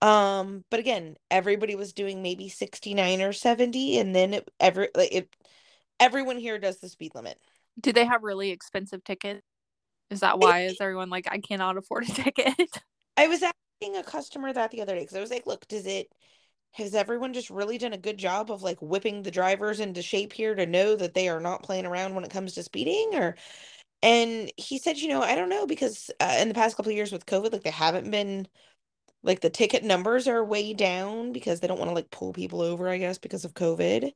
Um, 0.00 0.64
but 0.70 0.80
again, 0.80 1.16
everybody 1.30 1.76
was 1.76 1.92
doing 1.92 2.22
maybe 2.22 2.48
69 2.48 3.20
or 3.20 3.34
70, 3.34 3.98
and 3.98 4.16
then 4.16 4.32
it 4.32 4.50
every 4.58 4.88
like 4.94 5.12
it 5.12 5.28
everyone 6.00 6.38
here 6.38 6.58
does 6.58 6.78
the 6.78 6.88
speed 6.88 7.14
limit. 7.14 7.38
Do 7.78 7.92
they 7.92 8.06
have 8.06 8.22
really 8.22 8.50
expensive 8.50 9.04
tickets? 9.04 9.42
Is 10.08 10.20
that 10.20 10.38
why? 10.38 10.62
Is 10.62 10.78
everyone 10.80 11.10
like, 11.10 11.28
I 11.30 11.38
cannot 11.38 11.76
afford 11.76 12.08
a 12.08 12.12
ticket? 12.12 12.54
I 13.16 13.28
was 13.28 13.42
a 13.82 14.02
customer 14.02 14.52
that 14.52 14.70
the 14.70 14.82
other 14.82 14.94
day 14.94 15.00
because 15.00 15.16
I 15.16 15.20
was 15.20 15.30
like, 15.30 15.46
look, 15.46 15.66
does 15.68 15.86
it 15.86 16.12
has 16.72 16.94
everyone 16.94 17.32
just 17.32 17.50
really 17.50 17.78
done 17.78 17.92
a 17.92 17.98
good 17.98 18.16
job 18.16 18.50
of 18.50 18.62
like 18.62 18.80
whipping 18.80 19.22
the 19.22 19.30
drivers 19.30 19.80
into 19.80 20.02
shape 20.02 20.32
here 20.32 20.54
to 20.54 20.66
know 20.66 20.94
that 20.94 21.14
they 21.14 21.28
are 21.28 21.40
not 21.40 21.64
playing 21.64 21.86
around 21.86 22.14
when 22.14 22.24
it 22.24 22.30
comes 22.30 22.54
to 22.54 22.62
speeding 22.62 23.10
or 23.14 23.36
and 24.02 24.50
he 24.56 24.78
said, 24.78 24.96
you 24.96 25.08
know, 25.08 25.20
I 25.20 25.34
don't 25.34 25.50
know 25.50 25.66
because 25.66 26.10
uh, 26.20 26.38
in 26.40 26.48
the 26.48 26.54
past 26.54 26.76
couple 26.76 26.90
of 26.90 26.96
years 26.96 27.12
with 27.12 27.26
COVID, 27.26 27.52
like 27.52 27.64
they 27.64 27.70
haven't 27.70 28.10
been 28.10 28.48
like 29.22 29.40
the 29.40 29.50
ticket 29.50 29.84
numbers 29.84 30.26
are 30.26 30.42
way 30.42 30.72
down 30.72 31.32
because 31.32 31.60
they 31.60 31.66
don't 31.66 31.78
want 31.78 31.90
to 31.90 31.94
like 31.94 32.10
pull 32.10 32.32
people 32.32 32.62
over, 32.62 32.88
I 32.88 32.96
guess, 32.96 33.18
because 33.18 33.44
of 33.44 33.52
COVID. 33.52 34.12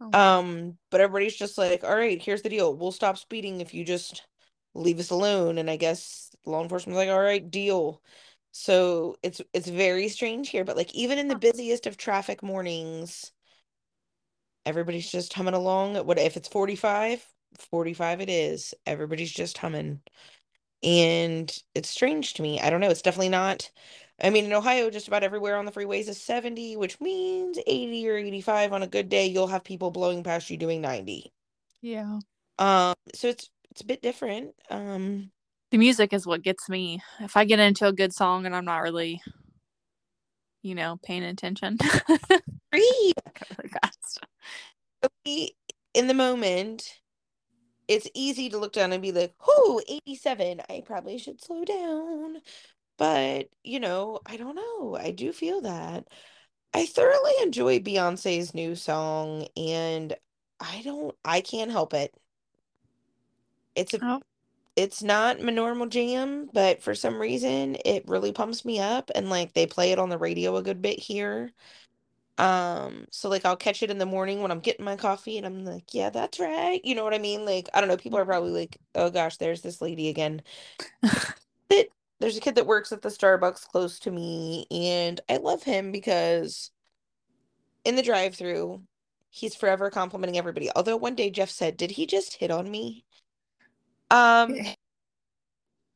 Oh. 0.00 0.18
Um, 0.18 0.76
but 0.90 1.00
everybody's 1.00 1.36
just 1.36 1.56
like, 1.56 1.82
all 1.82 1.96
right, 1.96 2.20
here's 2.20 2.42
the 2.42 2.50
deal. 2.50 2.76
We'll 2.76 2.92
stop 2.92 3.16
speeding 3.16 3.60
if 3.60 3.72
you 3.72 3.84
just 3.84 4.26
leave 4.74 5.00
us 5.00 5.10
alone. 5.10 5.56
And 5.56 5.70
I 5.70 5.76
guess 5.76 6.30
law 6.44 6.62
enforcement's 6.62 6.98
like, 6.98 7.08
all 7.08 7.20
right, 7.20 7.50
deal. 7.50 8.02
So 8.52 9.16
it's 9.22 9.40
it's 9.52 9.68
very 9.68 10.08
strange 10.08 10.50
here, 10.50 10.64
but 10.64 10.76
like 10.76 10.94
even 10.94 11.18
in 11.18 11.28
the 11.28 11.34
busiest 11.36 11.86
of 11.86 11.96
traffic 11.96 12.42
mornings, 12.42 13.32
everybody's 14.66 15.10
just 15.10 15.32
humming 15.32 15.54
along. 15.54 15.94
What 16.06 16.18
if 16.18 16.36
it's 16.36 16.48
45? 16.48 17.26
45 17.58 18.20
it 18.20 18.28
is. 18.30 18.74
Everybody's 18.86 19.32
just 19.32 19.58
humming. 19.58 20.00
And 20.82 21.56
it's 21.74 21.90
strange 21.90 22.34
to 22.34 22.42
me. 22.42 22.60
I 22.60 22.70
don't 22.70 22.80
know. 22.80 22.90
It's 22.90 23.02
definitely 23.02 23.30
not. 23.30 23.70
I 24.22 24.30
mean, 24.30 24.46
in 24.46 24.52
Ohio, 24.54 24.90
just 24.90 25.08
about 25.08 25.24
everywhere 25.24 25.56
on 25.56 25.66
the 25.66 25.72
freeways 25.72 26.08
is 26.08 26.20
70, 26.22 26.76
which 26.76 27.00
means 27.00 27.58
80 27.66 28.08
or 28.10 28.16
85 28.16 28.72
on 28.74 28.82
a 28.84 28.88
good 28.88 29.08
day, 29.08 29.26
you'll 29.26 29.48
have 29.48 29.64
people 29.64 29.90
blowing 29.92 30.24
past 30.24 30.50
you 30.50 30.56
doing 30.58 30.80
90. 30.82 31.32
yeah. 31.82 32.20
Um, 32.58 32.94
so 33.14 33.28
it's 33.28 33.50
it's 33.70 33.80
a 33.82 33.86
bit 33.86 34.02
different. 34.02 34.54
Um, 34.70 35.30
The 35.72 35.78
music 35.78 36.12
is 36.12 36.26
what 36.26 36.42
gets 36.42 36.68
me. 36.68 37.02
If 37.20 37.34
I 37.34 37.46
get 37.46 37.58
into 37.58 37.86
a 37.86 37.94
good 37.94 38.12
song 38.12 38.44
and 38.44 38.54
I'm 38.54 38.66
not 38.66 38.82
really, 38.82 39.22
you 40.62 40.74
know, 40.74 40.98
paying 41.02 41.24
attention. 41.24 41.78
In 45.94 46.06
the 46.06 46.14
moment, 46.14 47.00
it's 47.88 48.08
easy 48.14 48.48
to 48.50 48.58
look 48.58 48.72
down 48.74 48.92
and 48.92 49.00
be 49.02 49.12
like, 49.12 49.34
"Oh, 49.46 49.80
87. 49.88 50.60
I 50.68 50.82
probably 50.84 51.16
should 51.18 51.42
slow 51.42 51.64
down." 51.64 52.38
But, 52.98 53.48
you 53.64 53.80
know, 53.80 54.20
I 54.26 54.36
don't 54.36 54.54
know. 54.56 54.96
I 54.96 55.10
do 55.12 55.32
feel 55.32 55.60
that. 55.62 56.06
I 56.74 56.86
thoroughly 56.86 57.32
enjoy 57.42 57.80
Beyonce's 57.80 58.54
new 58.54 58.74
song 58.76 59.48
and 59.56 60.14
I 60.60 60.82
don't 60.84 61.16
I 61.24 61.40
can't 61.42 61.70
help 61.72 61.94
it. 61.94 62.14
It's 63.74 63.94
a 63.94 63.98
Oh. 64.02 64.22
It's 64.76 65.02
not 65.02 65.40
my 65.40 65.52
normal 65.52 65.86
jam, 65.86 66.48
but 66.52 66.82
for 66.82 66.94
some 66.94 67.20
reason 67.20 67.76
it 67.84 68.08
really 68.08 68.32
pumps 68.32 68.64
me 68.64 68.80
up 68.80 69.10
and 69.14 69.28
like 69.30 69.52
they 69.52 69.66
play 69.66 69.92
it 69.92 69.98
on 69.98 70.08
the 70.08 70.18
radio 70.18 70.56
a 70.56 70.62
good 70.62 70.80
bit 70.82 70.98
here. 70.98 71.52
Um, 72.38 73.06
so 73.10 73.28
like 73.28 73.44
I'll 73.44 73.56
catch 73.56 73.82
it 73.82 73.90
in 73.90 73.98
the 73.98 74.06
morning 74.06 74.42
when 74.42 74.50
I'm 74.50 74.60
getting 74.60 74.84
my 74.84 74.96
coffee 74.96 75.36
and 75.38 75.46
I'm 75.46 75.64
like, 75.64 75.94
yeah, 75.94 76.10
that's 76.10 76.40
right. 76.40 76.80
You 76.84 76.94
know 76.94 77.04
what 77.04 77.14
I 77.14 77.18
mean? 77.18 77.44
Like, 77.44 77.68
I 77.74 77.80
don't 77.80 77.88
know, 77.88 77.96
people 77.98 78.18
are 78.18 78.24
probably 78.24 78.50
like, 78.52 78.78
oh 78.94 79.10
gosh, 79.10 79.36
there's 79.38 79.62
this 79.62 79.80
lady 79.82 80.08
again. 80.08 80.42
It, 81.70 81.90
there's 82.20 82.36
a 82.36 82.40
kid 82.40 82.56
that 82.56 82.66
works 82.66 82.92
at 82.92 83.02
the 83.02 83.08
Starbucks 83.08 83.66
close 83.68 83.98
to 84.00 84.10
me, 84.10 84.66
and 84.70 85.20
I 85.28 85.38
love 85.38 85.62
him 85.62 85.90
because 85.90 86.70
in 87.84 87.96
the 87.96 88.02
drive-through, 88.02 88.82
he's 89.30 89.54
forever 89.54 89.90
complimenting 89.90 90.38
everybody. 90.38 90.70
Although 90.76 90.96
one 90.96 91.14
day 91.14 91.30
Jeff 91.30 91.50
said, 91.50 91.76
"Did 91.76 91.92
he 91.92 92.06
just 92.06 92.34
hit 92.34 92.50
on 92.50 92.70
me?" 92.70 93.04
Um, 94.12 94.54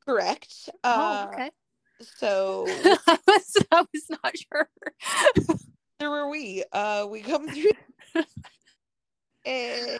correct. 0.06 0.70
Oh, 0.84 0.90
Uh, 0.90 1.26
okay. 1.32 1.50
so 2.18 2.66
I 3.06 3.18
was 3.26 3.56
I 3.72 3.84
was 3.92 4.10
not 4.10 4.34
sure. 4.36 4.68
where 5.98 6.10
were 6.10 6.30
we? 6.30 6.64
Uh, 6.72 7.06
we 7.10 7.20
come 7.20 7.48
through 7.48 7.70
and 9.44 9.98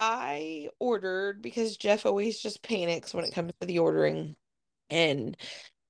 I 0.00 0.68
ordered 0.78 1.40
because 1.42 1.76
Jeff 1.76 2.04
always 2.06 2.38
just 2.38 2.62
panics 2.62 3.14
when 3.14 3.24
it 3.24 3.34
comes 3.34 3.52
to 3.60 3.66
the 3.66 3.78
ordering. 3.78 4.36
And 4.90 5.36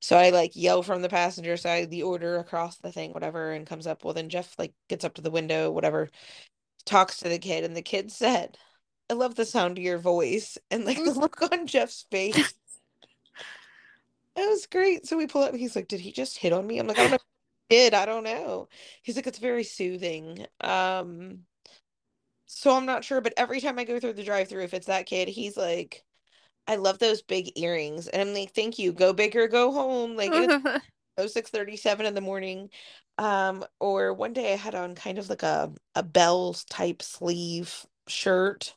so 0.00 0.16
I 0.16 0.30
like 0.30 0.52
yell 0.54 0.82
from 0.82 1.02
the 1.02 1.08
passenger 1.08 1.56
side 1.56 1.90
the 1.90 2.04
order 2.04 2.38
across 2.38 2.76
the 2.78 2.92
thing, 2.92 3.12
whatever, 3.12 3.52
and 3.52 3.66
comes 3.66 3.86
up. 3.86 4.04
Well, 4.04 4.14
then 4.14 4.28
Jeff 4.28 4.54
like 4.58 4.74
gets 4.88 5.04
up 5.04 5.14
to 5.14 5.22
the 5.22 5.30
window, 5.30 5.70
whatever, 5.70 6.08
talks 6.86 7.18
to 7.18 7.28
the 7.28 7.38
kid, 7.38 7.64
and 7.64 7.76
the 7.76 7.82
kid 7.82 8.12
said, 8.12 8.58
I 9.10 9.14
love 9.14 9.34
the 9.34 9.44
sound 9.44 9.78
of 9.78 9.84
your 9.84 9.98
voice. 9.98 10.58
And 10.70 10.84
like 10.84 10.98
the 10.98 11.12
look 11.12 11.40
on 11.50 11.66
Jeff's 11.66 12.06
face. 12.10 12.54
That 14.34 14.50
was 14.50 14.66
great. 14.66 15.06
So 15.06 15.16
we 15.16 15.26
pull 15.26 15.44
up, 15.44 15.54
he's 15.54 15.74
like, 15.74 15.88
Did 15.88 16.00
he 16.00 16.12
just 16.12 16.36
hit 16.36 16.52
on 16.52 16.66
me? 16.66 16.78
I'm 16.78 16.86
like, 16.86 16.98
I 16.98 17.04
don't 17.04 17.12
know 17.12 17.18
did, 17.70 17.94
I 17.94 18.04
don't 18.04 18.22
know. 18.22 18.68
He's 19.02 19.16
like, 19.16 19.26
It's 19.26 19.38
very 19.38 19.64
soothing. 19.64 20.46
Um, 20.60 21.46
so 22.44 22.76
I'm 22.76 22.84
not 22.84 23.02
sure, 23.02 23.22
but 23.22 23.32
every 23.36 23.60
time 23.60 23.78
I 23.78 23.84
go 23.84 23.98
through 23.98 24.12
the 24.12 24.24
drive-through, 24.24 24.62
if 24.62 24.74
it's 24.74 24.86
that 24.86 25.06
kid, 25.06 25.28
he's 25.28 25.56
like, 25.56 26.04
I 26.68 26.76
love 26.76 26.98
those 26.98 27.22
big 27.22 27.58
earrings. 27.58 28.08
And 28.08 28.20
I'm 28.20 28.34
like, 28.34 28.52
thank 28.52 28.78
you. 28.78 28.92
Go 28.92 29.12
big 29.12 29.36
or 29.36 29.48
go 29.48 29.72
home. 29.72 30.16
Like 30.16 30.32
it's 30.32 30.84
oh 31.18 31.26
six 31.26 31.50
thirty 31.50 31.76
seven 31.76 32.06
in 32.06 32.14
the 32.14 32.20
morning. 32.20 32.70
Um, 33.18 33.64
or 33.80 34.12
one 34.12 34.32
day 34.32 34.52
I 34.52 34.56
had 34.56 34.74
on 34.74 34.94
kind 34.94 35.18
of 35.18 35.28
like 35.28 35.42
a 35.42 35.72
a 35.94 36.02
Bell's 36.02 36.64
type 36.64 37.02
sleeve 37.02 37.86
shirt. 38.08 38.74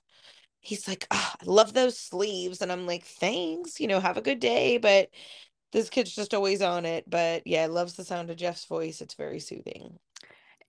He's 0.62 0.88
like, 0.88 1.08
"Ah, 1.12 1.36
I 1.42 1.46
love 1.46 1.74
those 1.74 1.98
sleeves. 1.98 2.62
And 2.62 2.72
I'm 2.72 2.86
like, 2.86 3.06
thanks, 3.06 3.80
you 3.80 3.88
know, 3.88 4.00
have 4.00 4.18
a 4.18 4.22
good 4.22 4.40
day. 4.40 4.78
But 4.78 5.10
this 5.72 5.90
kid's 5.90 6.14
just 6.14 6.34
always 6.34 6.62
on 6.62 6.86
it. 6.86 7.10
But 7.10 7.46
yeah, 7.46 7.68
loves 7.68 7.94
the 7.94 8.04
sound 8.04 8.30
of 8.30 8.38
Jeff's 8.38 8.66
voice. 8.66 9.02
It's 9.02 9.14
very 9.14 9.40
soothing. 9.40 10.00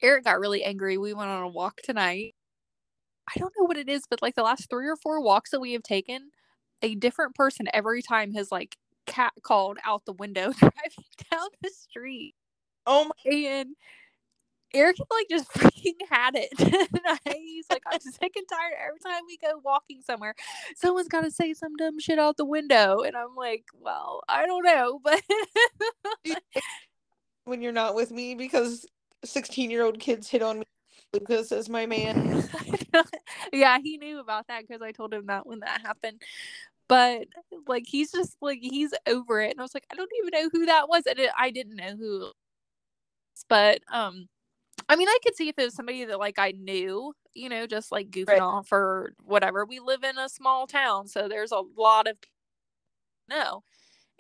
Eric 0.02 0.24
got 0.24 0.40
really 0.40 0.64
angry. 0.64 0.96
We 0.98 1.12
went 1.12 1.30
on 1.30 1.42
a 1.42 1.48
walk 1.48 1.80
tonight. 1.82 2.34
I 3.28 3.38
don't 3.38 3.52
know 3.58 3.64
what 3.66 3.76
it 3.76 3.88
is, 3.88 4.04
but 4.08 4.22
like 4.22 4.34
the 4.34 4.42
last 4.42 4.68
three 4.70 4.88
or 4.88 4.96
four 4.96 5.20
walks 5.20 5.50
that 5.50 5.60
we 5.60 5.72
have 5.72 5.82
taken, 5.82 6.30
a 6.82 6.94
different 6.94 7.34
person 7.34 7.66
every 7.72 8.02
time 8.02 8.32
has 8.32 8.50
like 8.50 8.76
cat 9.06 9.32
called 9.42 9.78
out 9.84 10.04
the 10.04 10.12
window 10.12 10.52
driving 10.58 11.04
down 11.30 11.48
the 11.62 11.70
street. 11.70 12.34
Oh 12.86 13.10
my 13.26 13.30
And 13.30 13.76
Eric 14.74 14.96
like 15.10 15.28
just 15.28 15.48
freaking 15.54 15.94
had 16.08 16.34
it. 16.36 16.48
and 16.58 17.00
I, 17.06 17.18
he's 17.26 17.66
like, 17.70 17.82
I'm 17.86 18.00
sick 18.00 18.32
and 18.36 18.46
tired. 18.48 18.74
Every 18.86 19.00
time 19.00 19.22
we 19.26 19.36
go 19.38 19.60
walking 19.64 20.02
somewhere, 20.02 20.34
someone's 20.76 21.08
got 21.08 21.22
to 21.22 21.30
say 21.30 21.54
some 21.54 21.76
dumb 21.76 21.98
shit 21.98 22.18
out 22.18 22.36
the 22.36 22.44
window. 22.44 23.00
And 23.00 23.16
I'm 23.16 23.34
like, 23.36 23.64
well, 23.78 24.22
I 24.28 24.46
don't 24.46 24.64
know, 24.64 25.00
but 25.02 25.22
when 27.44 27.62
you're 27.62 27.72
not 27.72 27.94
with 27.94 28.10
me 28.10 28.34
because 28.34 28.86
16 29.24 29.70
year 29.70 29.84
old 29.84 29.98
kids 29.98 30.28
hit 30.28 30.42
on 30.42 30.60
me. 30.60 30.64
Lucas 31.12 31.50
is 31.50 31.68
my 31.68 31.86
man. 31.86 32.48
yeah, 33.52 33.78
he 33.82 33.98
knew 33.98 34.20
about 34.20 34.46
that 34.46 34.62
because 34.66 34.80
I 34.80 34.92
told 34.92 35.12
him 35.12 35.26
that 35.26 35.44
when 35.44 35.58
that 35.60 35.80
happened. 35.80 36.22
But 36.86 37.26
like, 37.66 37.84
he's 37.86 38.12
just 38.12 38.36
like 38.40 38.60
he's 38.60 38.92
over 39.08 39.40
it, 39.40 39.50
and 39.50 39.60
I 39.60 39.62
was 39.62 39.74
like, 39.74 39.86
I 39.92 39.96
don't 39.96 40.10
even 40.18 40.40
know 40.40 40.50
who 40.52 40.66
that 40.66 40.88
was, 40.88 41.04
and 41.06 41.18
it, 41.18 41.30
I 41.36 41.50
didn't 41.50 41.76
know 41.76 41.96
who. 41.96 42.30
But 43.48 43.80
um, 43.92 44.28
I 44.90 44.96
mean, 44.96 45.08
I 45.08 45.18
could 45.22 45.36
see 45.36 45.48
if 45.48 45.58
it 45.58 45.64
was 45.64 45.74
somebody 45.74 46.04
that 46.04 46.18
like 46.18 46.38
I 46.38 46.50
knew, 46.50 47.12
you 47.32 47.48
know, 47.48 47.66
just 47.66 47.92
like 47.92 48.10
goofing 48.10 48.26
Right. 48.28 48.40
off 48.40 48.72
or 48.72 49.14
whatever. 49.22 49.64
We 49.64 49.78
live 49.78 50.02
in 50.02 50.18
a 50.18 50.28
small 50.28 50.66
town, 50.66 51.06
so 51.06 51.28
there's 51.28 51.52
a 51.52 51.62
lot 51.76 52.08
of 52.08 52.16
no, 53.28 53.62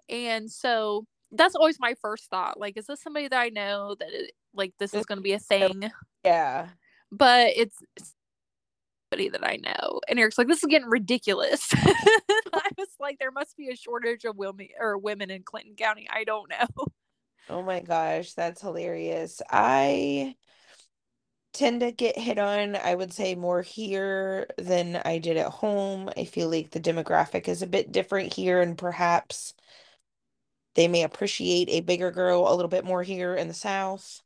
and 0.08 0.50
so 0.50 1.06
that's 1.32 1.56
always 1.56 1.80
my 1.80 1.94
first 2.00 2.30
thought. 2.30 2.58
Like, 2.58 2.76
is 2.76 2.86
this 2.86 3.02
somebody 3.02 3.26
that 3.28 3.38
I 3.38 3.48
know 3.48 3.96
that 3.98 4.08
it, 4.12 4.32
like 4.54 4.72
this 4.78 4.94
is 4.94 5.00
mm-hmm. 5.02 5.08
going 5.08 5.18
to 5.18 5.22
be 5.22 5.32
a 5.32 5.38
thing? 5.40 5.90
Yeah. 6.24 6.68
but 7.10 7.52
it's, 7.56 7.76
it's 7.96 8.14
somebody 9.10 9.30
that 9.30 9.44
I 9.44 9.56
know. 9.56 10.00
And 10.08 10.18
Eric's 10.18 10.38
like, 10.38 10.48
this 10.48 10.62
is 10.62 10.68
getting 10.68 10.88
ridiculous. 10.88 11.68
I 11.74 12.70
was 12.78 12.88
like, 13.00 13.18
there 13.18 13.30
must 13.30 13.56
be 13.56 13.70
a 13.70 13.76
shortage 13.76 14.24
of 14.24 14.36
women 14.36 14.68
or 14.78 14.98
women 14.98 15.30
in 15.30 15.42
Clinton 15.42 15.74
County. 15.76 16.06
I 16.10 16.24
don't 16.24 16.50
know. 16.50 16.86
Oh 17.48 17.62
my 17.62 17.80
gosh, 17.80 18.34
that's 18.34 18.60
hilarious. 18.60 19.42
I 19.50 20.36
tend 21.52 21.80
to 21.80 21.92
get 21.92 22.18
hit 22.18 22.38
on, 22.38 22.76
I 22.76 22.94
would 22.94 23.12
say, 23.12 23.34
more 23.34 23.62
here 23.62 24.48
than 24.58 24.96
I 25.04 25.18
did 25.18 25.36
at 25.36 25.50
home. 25.50 26.10
I 26.16 26.24
feel 26.24 26.48
like 26.50 26.70
the 26.70 26.80
demographic 26.80 27.48
is 27.48 27.62
a 27.62 27.66
bit 27.66 27.92
different 27.92 28.34
here, 28.34 28.60
and 28.60 28.76
perhaps 28.78 29.54
they 30.74 30.88
may 30.88 31.02
appreciate 31.02 31.68
a 31.70 31.80
bigger 31.80 32.10
girl 32.10 32.46
a 32.48 32.54
little 32.54 32.68
bit 32.68 32.84
more 32.84 33.02
here 33.02 33.34
in 33.34 33.48
the 33.48 33.54
South. 33.54 34.22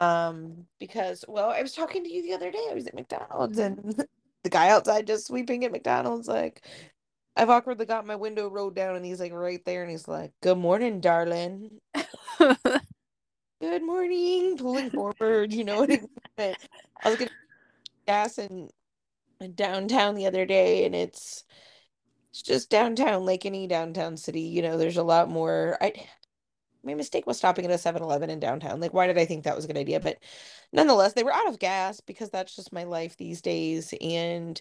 Um, 0.00 0.66
because, 0.80 1.24
well, 1.28 1.50
I 1.50 1.62
was 1.62 1.72
talking 1.72 2.04
to 2.04 2.12
you 2.12 2.22
the 2.22 2.34
other 2.34 2.50
day. 2.50 2.66
I 2.70 2.74
was 2.74 2.86
at 2.86 2.94
McDonald's, 2.94 3.58
and 3.58 3.96
the 4.44 4.50
guy 4.50 4.70
outside 4.70 5.06
just 5.06 5.26
sweeping 5.26 5.64
at 5.64 5.72
McDonald's, 5.72 6.28
like, 6.28 6.64
I've 7.36 7.50
awkwardly 7.50 7.86
got 7.86 8.06
my 8.06 8.16
window 8.16 8.48
rolled 8.48 8.76
down, 8.76 8.96
and 8.96 9.04
he's 9.04 9.20
like 9.20 9.32
right 9.32 9.64
there, 9.64 9.82
and 9.82 9.90
he's 9.90 10.08
like, 10.08 10.32
"Good 10.42 10.58
morning, 10.58 11.00
darling." 11.00 11.80
good 13.60 13.82
morning, 13.82 14.56
pulling 14.56 14.90
forward, 14.90 15.52
you 15.52 15.64
know 15.64 15.80
what 15.80 15.90
I 15.90 16.00
mean? 16.38 16.54
I 17.02 17.08
was 17.08 17.16
getting 17.16 17.34
gas 18.06 18.38
in, 18.38 18.68
downtown 19.54 20.14
the 20.14 20.26
other 20.26 20.46
day, 20.46 20.84
and 20.84 20.94
it's 20.94 21.44
it's 22.30 22.42
just 22.42 22.70
downtown, 22.70 23.24
like 23.24 23.46
any 23.46 23.66
downtown 23.66 24.16
city. 24.16 24.40
You 24.40 24.62
know, 24.62 24.76
there's 24.76 24.96
a 24.96 25.02
lot 25.02 25.28
more. 25.28 25.78
I 25.80 25.92
my 26.84 26.94
mistake 26.94 27.26
was 27.26 27.36
stopping 27.36 27.64
at 27.64 27.70
a 27.70 27.74
7-Eleven 27.74 28.30
in 28.30 28.38
downtown. 28.38 28.80
Like, 28.80 28.94
why 28.94 29.08
did 29.08 29.18
I 29.18 29.24
think 29.24 29.42
that 29.44 29.56
was 29.56 29.64
a 29.64 29.68
good 29.68 29.76
idea? 29.76 29.98
But 29.98 30.18
nonetheless, 30.72 31.14
they 31.14 31.24
were 31.24 31.34
out 31.34 31.48
of 31.48 31.58
gas 31.58 32.00
because 32.00 32.30
that's 32.30 32.54
just 32.54 32.72
my 32.72 32.84
life 32.84 33.16
these 33.16 33.42
days. 33.42 33.92
And 34.00 34.60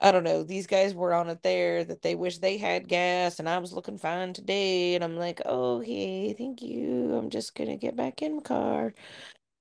I 0.00 0.12
don't 0.12 0.24
know, 0.24 0.42
these 0.42 0.66
guys 0.66 0.94
were 0.94 1.14
on 1.14 1.28
it 1.30 1.42
there 1.42 1.82
that 1.84 2.02
they 2.02 2.14
wish 2.14 2.38
they 2.38 2.58
had 2.58 2.88
gas, 2.88 3.38
and 3.38 3.48
I 3.48 3.58
was 3.58 3.72
looking 3.72 3.96
fine 3.98 4.32
today. 4.34 4.94
And 4.94 5.02
I'm 5.02 5.16
like, 5.16 5.40
oh, 5.46 5.80
hey, 5.80 6.34
thank 6.34 6.60
you. 6.62 7.14
I'm 7.14 7.30
just 7.30 7.54
gonna 7.54 7.76
get 7.76 7.96
back 7.96 8.22
in 8.22 8.36
my 8.36 8.42
car. 8.42 8.94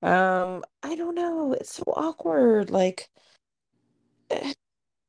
Um, 0.01 0.63
I 0.83 0.95
don't 0.95 1.15
know. 1.15 1.53
It's 1.53 1.75
so 1.75 1.83
awkward. 1.95 2.69
Like, 2.69 3.09
eh, 4.29 4.53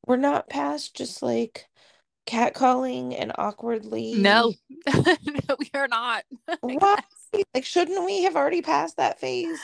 we're 0.07 0.17
not 0.17 0.49
past 0.49 0.97
just 0.97 1.23
like 1.23 1.67
catcalling 2.27 3.15
and 3.19 3.33
awkwardly. 3.37 4.15
no, 4.15 4.55
no, 4.87 5.57
we 5.59 5.71
are 5.75 5.89
not. 5.89 6.25
Why? 6.61 6.99
Like, 7.55 7.65
shouldn't 7.65 8.05
we 8.05 8.23
have 8.23 8.37
already 8.37 8.63
passed 8.63 8.97
that 8.97 9.21
phase? 9.21 9.59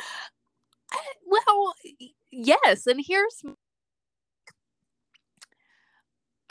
Well, 1.26 1.74
yes. 2.30 2.86
And 2.86 3.02
here's 3.06 3.42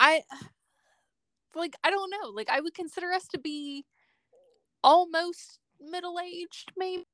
I 0.01 0.23
like, 1.55 1.75
I 1.83 1.91
don't 1.91 2.11
know. 2.11 2.29
Like, 2.35 2.49
I 2.49 2.61
would 2.61 2.73
consider 2.73 3.11
us 3.13 3.27
to 3.29 3.39
be 3.39 3.85
almost 4.83 5.59
middle 5.79 6.19
aged, 6.19 6.71
maybe 6.77 7.05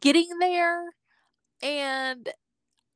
getting 0.00 0.28
there. 0.40 0.84
And 1.62 2.28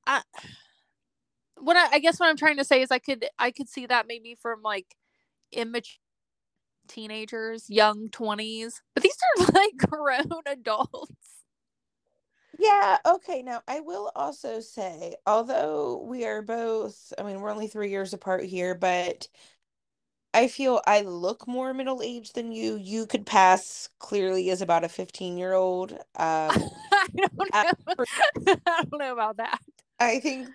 I, 0.07 0.23
what 1.59 1.77
I, 1.77 1.97
I 1.97 1.99
guess 2.01 2.21
what 2.21 2.29
I'm 2.29 2.37
trying 2.37 2.59
to 2.59 2.65
say 2.65 2.83
is 2.83 2.91
I 2.91 2.99
could 2.99 3.27
I 3.39 3.51
could 3.51 3.69
see 3.69 3.87
that 3.87 4.07
maybe 4.09 4.37
from 4.41 4.63
like 4.63 4.97
immature 5.53 5.99
teenagers, 6.89 7.71
young 7.71 8.09
20s, 8.11 8.83
but 8.95 9.03
these 9.03 9.17
are 9.39 9.47
like 9.55 9.77
grown 9.79 10.43
adults. 10.47 11.34
Yeah, 12.59 12.99
okay. 13.07 13.43
Now, 13.43 13.63
I 13.67 13.81
will 13.81 14.11
also 14.15 14.61
say, 14.61 15.17
although 15.27 16.03
we 16.09 16.25
are 16.25 16.43
both, 16.43 17.13
I 17.19 17.23
mean, 17.23 17.41
we're 17.41 17.51
only 17.51 17.67
three 17.67 17.91
years 17.91 18.13
apart 18.13 18.45
here, 18.45 18.75
but 18.75 19.29
I 20.33 20.49
feel 20.49 20.81
I 20.87 21.03
look 21.03 21.47
more 21.47 21.73
middle 21.73 22.03
aged 22.03 22.35
than 22.35 22.51
you. 22.53 22.77
You 22.77 23.07
could 23.07 23.25
pass 23.25 23.89
clearly 24.01 24.51
as 24.51 24.63
about 24.63 24.85
a 24.85 24.89
15 24.89 25.39
year 25.39 25.53
old. 25.55 25.93
Um, 26.17 26.71
I, 27.53 27.65
don't 27.65 27.89
know. 27.99 28.05
I 28.67 28.85
don't 28.85 28.99
know 28.99 29.13
about 29.13 29.37
that. 29.39 29.59
I 30.01 30.21
think 30.21 30.49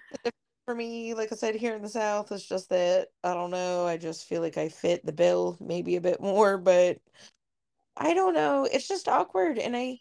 for 0.65 0.75
me, 0.75 1.13
like 1.13 1.31
I 1.31 1.35
said, 1.35 1.55
here 1.55 1.75
in 1.75 1.81
the 1.81 1.89
South, 1.89 2.31
it's 2.31 2.47
just 2.47 2.69
that 2.69 3.09
I 3.23 3.33
don't 3.33 3.51
know. 3.51 3.85
I 3.87 3.97
just 3.97 4.25
feel 4.27 4.41
like 4.41 4.57
I 4.57 4.69
fit 4.69 5.05
the 5.05 5.11
bill 5.13 5.57
maybe 5.59 5.95
a 5.97 6.01
bit 6.01 6.21
more, 6.21 6.57
but 6.57 6.99
I 7.97 8.13
don't 8.13 8.33
know. 8.33 8.67
It's 8.71 8.87
just 8.87 9.07
awkward. 9.07 9.59
And 9.59 9.75
I, 9.75 9.99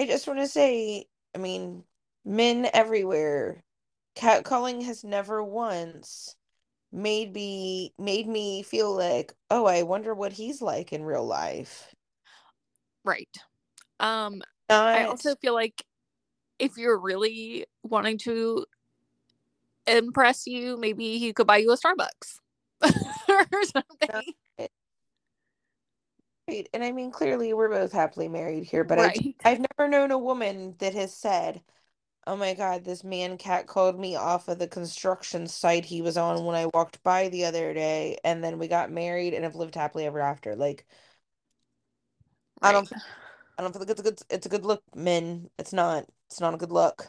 I 0.00 0.06
just 0.06 0.26
want 0.26 0.38
to 0.38 0.48
say, 0.48 1.04
I 1.34 1.38
mean, 1.38 1.84
men 2.24 2.70
everywhere, 2.72 3.62
catcalling 4.16 4.82
has 4.84 5.04
never 5.04 5.44
once 5.44 6.34
made 6.90 7.34
me 7.34 7.92
made 7.98 8.26
me 8.26 8.62
feel 8.62 8.96
like, 8.96 9.34
oh, 9.50 9.66
I 9.66 9.82
wonder 9.82 10.14
what 10.14 10.32
he's 10.32 10.62
like 10.62 10.94
in 10.94 11.04
real 11.04 11.26
life. 11.26 11.94
Right. 13.04 13.28
Um. 14.00 14.40
I 14.70 15.04
also 15.04 15.34
feel 15.34 15.52
like 15.52 15.84
if 16.58 16.78
you're 16.78 16.98
really 16.98 17.66
wanting 17.82 18.16
to 18.18 18.64
impress 19.86 20.46
you, 20.46 20.78
maybe 20.78 21.18
he 21.18 21.34
could 21.34 21.46
buy 21.46 21.58
you 21.58 21.72
a 21.72 21.76
Starbucks 21.76 22.38
or 23.28 23.64
something. 23.64 24.32
Right. 26.50 26.68
And 26.74 26.82
I 26.82 26.90
mean, 26.90 27.12
clearly 27.12 27.52
we're 27.54 27.68
both 27.68 27.92
happily 27.92 28.28
married 28.28 28.64
here, 28.64 28.82
but 28.82 28.98
right. 28.98 29.34
I, 29.44 29.50
I've 29.50 29.60
never 29.60 29.88
known 29.88 30.10
a 30.10 30.18
woman 30.18 30.74
that 30.78 30.94
has 30.94 31.14
said, 31.14 31.62
Oh 32.26 32.36
my 32.36 32.54
God, 32.54 32.84
this 32.84 33.04
man 33.04 33.38
cat 33.38 33.66
called 33.66 33.98
me 33.98 34.16
off 34.16 34.48
of 34.48 34.58
the 34.58 34.68
construction 34.68 35.46
site 35.46 35.84
he 35.84 36.02
was 36.02 36.16
on 36.16 36.44
when 36.44 36.56
I 36.56 36.66
walked 36.66 37.02
by 37.04 37.28
the 37.28 37.44
other 37.44 37.72
day, 37.72 38.18
and 38.24 38.42
then 38.42 38.58
we 38.58 38.68
got 38.68 38.90
married 38.90 39.32
and 39.32 39.44
have 39.44 39.54
lived 39.54 39.76
happily 39.76 40.06
ever 40.06 40.20
after. 40.20 40.56
Like, 40.56 40.86
right. 42.62 42.70
I 42.70 42.72
don't, 42.72 42.92
I 43.58 43.62
don't 43.62 43.72
feel 43.72 43.80
like 43.80 43.90
it's 43.90 44.00
a 44.00 44.04
good, 44.04 44.20
it's 44.28 44.46
a 44.46 44.50
good 44.50 44.64
look, 44.64 44.82
men. 44.94 45.50
It's 45.58 45.72
not, 45.72 46.04
it's 46.26 46.40
not 46.40 46.54
a 46.54 46.58
good 46.58 46.72
look. 46.72 47.06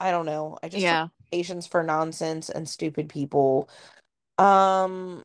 I 0.00 0.10
don't 0.10 0.26
know. 0.26 0.58
I 0.62 0.68
just 0.68 0.84
yeah 0.84 1.08
patience 1.30 1.66
for 1.66 1.82
nonsense 1.82 2.48
and 2.48 2.66
stupid 2.68 3.10
people. 3.10 3.68
Um, 4.38 5.24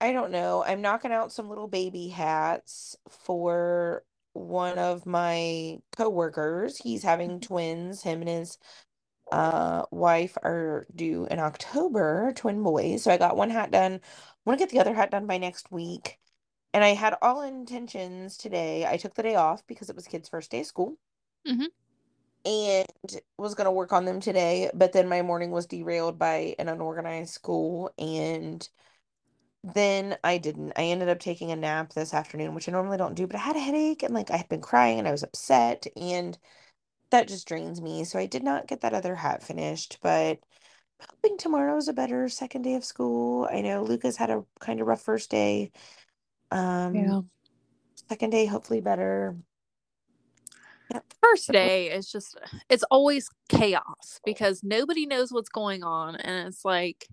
I 0.00 0.12
don't 0.12 0.30
know. 0.32 0.64
I'm 0.64 0.82
knocking 0.82 1.12
out 1.12 1.32
some 1.32 1.48
little 1.48 1.68
baby 1.68 2.08
hats 2.08 2.96
for 3.08 4.04
one 4.32 4.78
of 4.78 5.06
my 5.06 5.78
coworkers. 5.96 6.76
He's 6.76 7.02
having 7.02 7.32
mm-hmm. 7.32 7.46
twins. 7.46 8.02
Him 8.02 8.20
and 8.20 8.28
his 8.28 8.58
uh 9.32 9.84
wife 9.90 10.36
are 10.42 10.86
due 10.94 11.26
in 11.30 11.38
October, 11.38 12.32
twin 12.36 12.62
boys. 12.62 13.02
So 13.02 13.10
I 13.10 13.16
got 13.16 13.36
one 13.36 13.50
hat 13.50 13.70
done. 13.70 13.94
I 13.94 13.98
want 14.44 14.58
to 14.58 14.62
get 14.62 14.70
the 14.70 14.80
other 14.80 14.94
hat 14.94 15.10
done 15.10 15.26
by 15.26 15.38
next 15.38 15.72
week. 15.72 16.18
And 16.74 16.82
I 16.84 16.88
had 16.88 17.14
all 17.22 17.42
intentions 17.42 18.36
today. 18.36 18.84
I 18.84 18.96
took 18.96 19.14
the 19.14 19.22
day 19.22 19.36
off 19.36 19.64
because 19.66 19.88
it 19.88 19.96
was 19.96 20.08
kids' 20.08 20.28
first 20.28 20.50
day 20.50 20.60
of 20.60 20.66
school. 20.66 20.98
Mm-hmm. 21.46 21.66
And 22.46 23.22
was 23.38 23.54
going 23.54 23.66
to 23.66 23.70
work 23.70 23.92
on 23.92 24.04
them 24.04 24.20
today. 24.20 24.70
But 24.74 24.92
then 24.92 25.08
my 25.08 25.22
morning 25.22 25.52
was 25.52 25.66
derailed 25.66 26.18
by 26.18 26.56
an 26.58 26.68
unorganized 26.68 27.32
school. 27.32 27.92
And 27.96 28.68
then 29.72 30.18
I 30.22 30.36
didn't. 30.36 30.72
I 30.76 30.84
ended 30.84 31.08
up 31.08 31.20
taking 31.20 31.50
a 31.50 31.56
nap 31.56 31.94
this 31.94 32.12
afternoon, 32.12 32.54
which 32.54 32.68
I 32.68 32.72
normally 32.72 32.98
don't 32.98 33.14
do, 33.14 33.26
but 33.26 33.36
I 33.36 33.40
had 33.40 33.56
a 33.56 33.60
headache 33.60 34.02
and 34.02 34.12
like 34.12 34.30
I 34.30 34.36
had 34.36 34.48
been 34.48 34.60
crying 34.60 34.98
and 34.98 35.08
I 35.08 35.12
was 35.12 35.22
upset 35.22 35.86
and 35.96 36.36
that 37.10 37.28
just 37.28 37.48
drains 37.48 37.80
me. 37.80 38.04
So 38.04 38.18
I 38.18 38.26
did 38.26 38.42
not 38.42 38.66
get 38.66 38.82
that 38.82 38.92
other 38.92 39.14
hat 39.14 39.42
finished, 39.42 39.98
but 40.02 40.38
I'm 41.00 41.06
hoping 41.10 41.38
tomorrow's 41.38 41.88
a 41.88 41.94
better 41.94 42.28
second 42.28 42.62
day 42.62 42.74
of 42.74 42.84
school. 42.84 43.48
I 43.50 43.62
know 43.62 43.82
Lucas 43.82 44.16
had 44.16 44.30
a 44.30 44.44
kind 44.60 44.80
of 44.80 44.86
rough 44.86 45.02
first 45.02 45.30
day. 45.30 45.72
Um 46.50 46.94
yeah. 46.94 47.20
second 48.08 48.30
day 48.30 48.44
hopefully 48.44 48.82
better. 48.82 49.34
First 51.22 51.50
day 51.50 51.90
is 51.90 52.12
just 52.12 52.38
it's 52.68 52.84
always 52.90 53.30
chaos 53.48 54.20
because 54.26 54.62
nobody 54.62 55.06
knows 55.06 55.32
what's 55.32 55.48
going 55.48 55.82
on 55.82 56.16
and 56.16 56.46
it's 56.46 56.66
like 56.66 57.08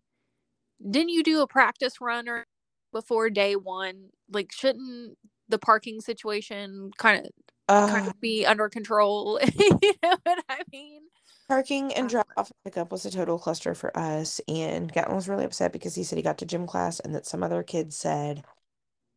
didn't 0.90 1.10
you 1.10 1.24
do 1.24 1.42
a 1.42 1.48
practice 1.48 2.02
run 2.02 2.28
or 2.28 2.46
before 2.92 3.30
day 3.30 3.56
one? 3.56 4.10
Like, 4.32 4.52
shouldn't 4.52 5.18
the 5.50 5.60
parking 5.60 6.02
situation 6.02 6.92
kind 6.98 7.26
of 7.26 7.32
uh, 7.68 7.88
kind 7.88 8.08
of 8.08 8.20
be 8.20 8.46
under 8.46 8.70
control? 8.70 9.40
you 9.56 9.94
know 10.04 10.18
what 10.24 10.44
I 10.50 10.62
mean? 10.72 11.02
Parking 11.48 11.94
and 11.94 12.08
uh, 12.08 12.10
drop 12.10 12.28
off 12.38 12.52
pickup 12.64 12.92
was 12.92 13.06
a 13.06 13.12
total 13.12 13.38
cluster 13.38 13.76
for 13.76 13.96
us, 13.98 14.40
and 14.48 14.92
Gatlin 14.92 15.16
was 15.16 15.28
really 15.28 15.46
upset 15.46 15.74
because 15.74 15.96
he 15.96 16.04
said 16.04 16.18
he 16.18 16.24
got 16.24 16.38
to 16.40 16.46
gym 16.46 16.66
class 16.66 17.00
and 17.00 17.14
that 17.14 17.26
some 17.26 17.44
other 17.44 17.64
kids 17.64 17.98
said, 17.98 18.44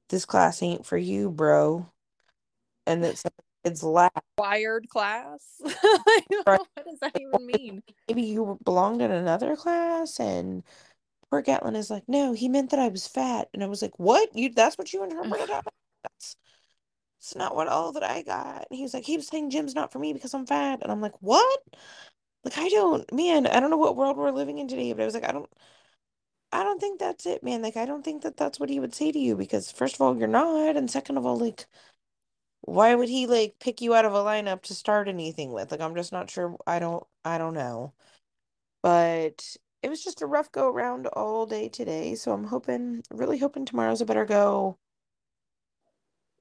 "This 0.08 0.24
class 0.24 0.62
ain't 0.62 0.84
for 0.84 0.96
you, 0.96 1.30
bro," 1.30 1.86
and 2.86 3.04
that 3.04 3.18
some 3.18 3.32
kids 3.64 3.82
laughed. 3.82 4.18
Wired 4.36 4.88
class. 4.88 5.44
what 5.60 6.66
does 6.84 6.98
that 7.00 7.12
even 7.20 7.46
mean? 7.46 7.82
Maybe 8.08 8.22
you 8.22 8.58
belonged 8.64 9.00
in 9.00 9.10
another 9.10 9.54
class 9.56 10.18
and 10.18 10.64
where 11.34 11.42
Gatlin 11.42 11.76
is 11.76 11.90
like, 11.90 12.04
no, 12.08 12.32
he 12.32 12.48
meant 12.48 12.70
that 12.70 12.78
I 12.78 12.88
was 12.88 13.08
fat. 13.08 13.48
And 13.52 13.62
I 13.64 13.66
was 13.66 13.82
like, 13.82 13.98
what? 13.98 14.34
You 14.36 14.52
that's 14.52 14.78
what 14.78 14.92
you 14.92 15.02
interpreted? 15.02 15.48
That's 15.48 16.36
it's 17.18 17.34
not 17.34 17.56
what 17.56 17.68
all 17.68 17.92
that 17.92 18.04
I 18.04 18.22
got. 18.22 18.66
And 18.70 18.76
he 18.76 18.82
was 18.82 18.94
like, 18.94 19.04
he 19.04 19.16
was 19.16 19.26
saying 19.26 19.50
gym's 19.50 19.74
not 19.74 19.92
for 19.92 19.98
me 19.98 20.12
because 20.12 20.32
I'm 20.32 20.46
fat. 20.46 20.80
And 20.82 20.92
I'm 20.92 21.00
like, 21.00 21.20
what? 21.20 21.60
Like 22.44 22.56
I 22.58 22.68
don't 22.68 23.10
man, 23.12 23.46
I 23.46 23.60
don't 23.60 23.70
know 23.70 23.78
what 23.78 23.96
world 23.96 24.16
we're 24.16 24.30
living 24.30 24.58
in 24.58 24.68
today, 24.68 24.92
but 24.92 25.02
I 25.02 25.06
was 25.06 25.14
like, 25.14 25.28
I 25.28 25.32
don't 25.32 25.50
I 26.52 26.62
don't 26.62 26.80
think 26.80 27.00
that's 27.00 27.26
it, 27.26 27.42
man. 27.42 27.62
Like 27.62 27.76
I 27.76 27.84
don't 27.84 28.04
think 28.04 28.22
that 28.22 28.36
that's 28.36 28.60
what 28.60 28.70
he 28.70 28.78
would 28.80 28.94
say 28.94 29.10
to 29.10 29.18
you 29.18 29.36
because 29.36 29.72
first 29.72 29.96
of 29.96 30.00
all, 30.02 30.16
you're 30.16 30.28
not, 30.28 30.76
and 30.76 30.90
second 30.90 31.18
of 31.18 31.26
all, 31.26 31.36
like 31.36 31.66
why 32.62 32.94
would 32.94 33.08
he 33.08 33.26
like 33.26 33.56
pick 33.60 33.80
you 33.80 33.94
out 33.94 34.04
of 34.04 34.14
a 34.14 34.18
lineup 34.18 34.62
to 34.62 34.74
start 34.74 35.08
anything 35.08 35.52
with? 35.52 35.70
Like 35.72 35.80
I'm 35.80 35.94
just 35.96 36.12
not 36.12 36.30
sure. 36.30 36.56
I 36.66 36.78
don't 36.78 37.04
I 37.24 37.38
don't 37.38 37.54
know. 37.54 37.92
But 38.82 39.56
it 39.84 39.90
was 39.90 40.02
just 40.02 40.22
a 40.22 40.26
rough 40.26 40.50
go 40.50 40.66
around 40.66 41.06
all 41.08 41.44
day 41.44 41.68
today. 41.68 42.14
So 42.14 42.32
I'm 42.32 42.44
hoping, 42.44 43.02
really 43.10 43.36
hoping 43.36 43.66
tomorrow's 43.66 44.00
a 44.00 44.06
better 44.06 44.24
go. 44.24 44.78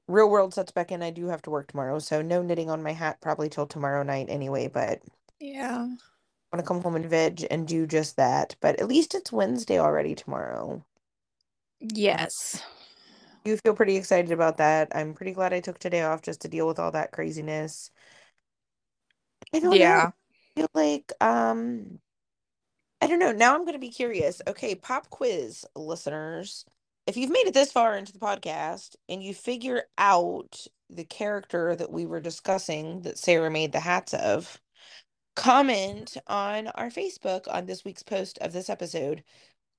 Real 0.07 0.29
world 0.29 0.53
sets 0.53 0.71
back 0.71 0.93
in. 0.93 1.03
I 1.03 1.09
do 1.09 1.27
have 1.27 1.41
to 1.41 1.49
work 1.49 1.67
tomorrow. 1.67 1.99
So 1.99 2.21
no 2.21 2.41
knitting 2.41 2.69
on 2.69 2.81
my 2.81 2.93
hat 2.93 3.19
probably 3.19 3.49
till 3.49 3.67
tomorrow 3.67 4.01
night 4.01 4.27
anyway. 4.29 4.69
But 4.69 5.01
yeah, 5.41 5.75
I 5.75 6.55
want 6.55 6.59
to 6.59 6.63
come 6.63 6.81
home 6.81 6.95
and 6.95 7.05
veg 7.05 7.45
and 7.51 7.67
do 7.67 7.85
just 7.85 8.15
that. 8.15 8.55
But 8.61 8.79
at 8.79 8.87
least 8.87 9.13
it's 9.13 9.29
Wednesday 9.29 9.77
already 9.77 10.15
tomorrow. 10.15 10.85
Yes. 11.81 12.63
You 13.43 13.57
feel 13.57 13.75
pretty 13.75 13.97
excited 13.97 14.31
about 14.31 14.55
that. 14.55 14.87
I'm 14.95 15.13
pretty 15.13 15.33
glad 15.33 15.51
I 15.51 15.59
took 15.59 15.79
today 15.79 16.03
off 16.03 16.21
just 16.21 16.39
to 16.43 16.47
deal 16.47 16.65
with 16.65 16.79
all 16.79 16.91
that 16.91 17.11
craziness. 17.11 17.91
I 19.53 19.59
don't 19.59 19.75
yeah. 19.75 19.95
know. 19.97 20.13
I 20.55 20.59
feel 20.61 20.69
like 20.73 21.11
um 21.19 21.99
I 23.03 23.07
don't 23.07 23.19
know. 23.19 23.33
Now 23.33 23.53
I'm 23.53 23.63
going 23.65 23.73
to 23.73 23.79
be 23.79 23.89
curious. 23.89 24.41
Okay, 24.47 24.75
pop 24.75 25.09
quiz 25.09 25.65
listeners. 25.75 26.63
If 27.05 27.17
you've 27.17 27.31
made 27.31 27.47
it 27.47 27.53
this 27.53 27.69
far 27.69 27.97
into 27.97 28.13
the 28.13 28.19
podcast 28.19 28.95
and 29.09 29.21
you 29.21 29.33
figure 29.33 29.83
out 29.97 30.65
the 30.89 31.03
character 31.03 31.75
that 31.75 31.91
we 31.91 32.05
were 32.05 32.21
discussing 32.21 33.01
that 33.01 33.17
Sarah 33.17 33.51
made 33.51 33.73
the 33.73 33.81
hats 33.81 34.13
of, 34.13 34.57
comment 35.35 36.15
on 36.27 36.67
our 36.69 36.87
Facebook 36.89 37.45
on 37.53 37.65
this 37.65 37.83
week's 37.83 38.03
post 38.03 38.37
of 38.37 38.53
this 38.53 38.69
episode 38.69 39.21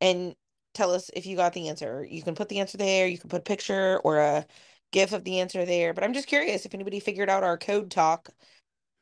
and 0.02 0.36
tell 0.74 0.92
us 0.92 1.10
if 1.14 1.24
you 1.24 1.34
got 1.34 1.54
the 1.54 1.70
answer. 1.70 2.06
You 2.06 2.22
can 2.22 2.34
put 2.34 2.50
the 2.50 2.60
answer 2.60 2.76
there, 2.76 3.06
you 3.06 3.16
can 3.16 3.30
put 3.30 3.40
a 3.40 3.44
picture 3.44 4.00
or 4.04 4.18
a 4.18 4.44
gif 4.92 5.14
of 5.14 5.24
the 5.24 5.40
answer 5.40 5.64
there. 5.64 5.94
But 5.94 6.04
I'm 6.04 6.12
just 6.12 6.28
curious 6.28 6.66
if 6.66 6.74
anybody 6.74 7.00
figured 7.00 7.30
out 7.30 7.42
our 7.42 7.56
code 7.56 7.90
talk 7.90 8.28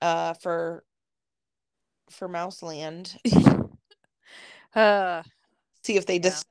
uh 0.01 0.35
for 0.35 0.85
for 2.09 2.29
Mouseland. 2.29 3.16
Uh, 4.75 5.23
see 5.83 5.97
if 5.97 6.07
they 6.07 6.16
yeah. 6.16 6.23
just 6.23 6.47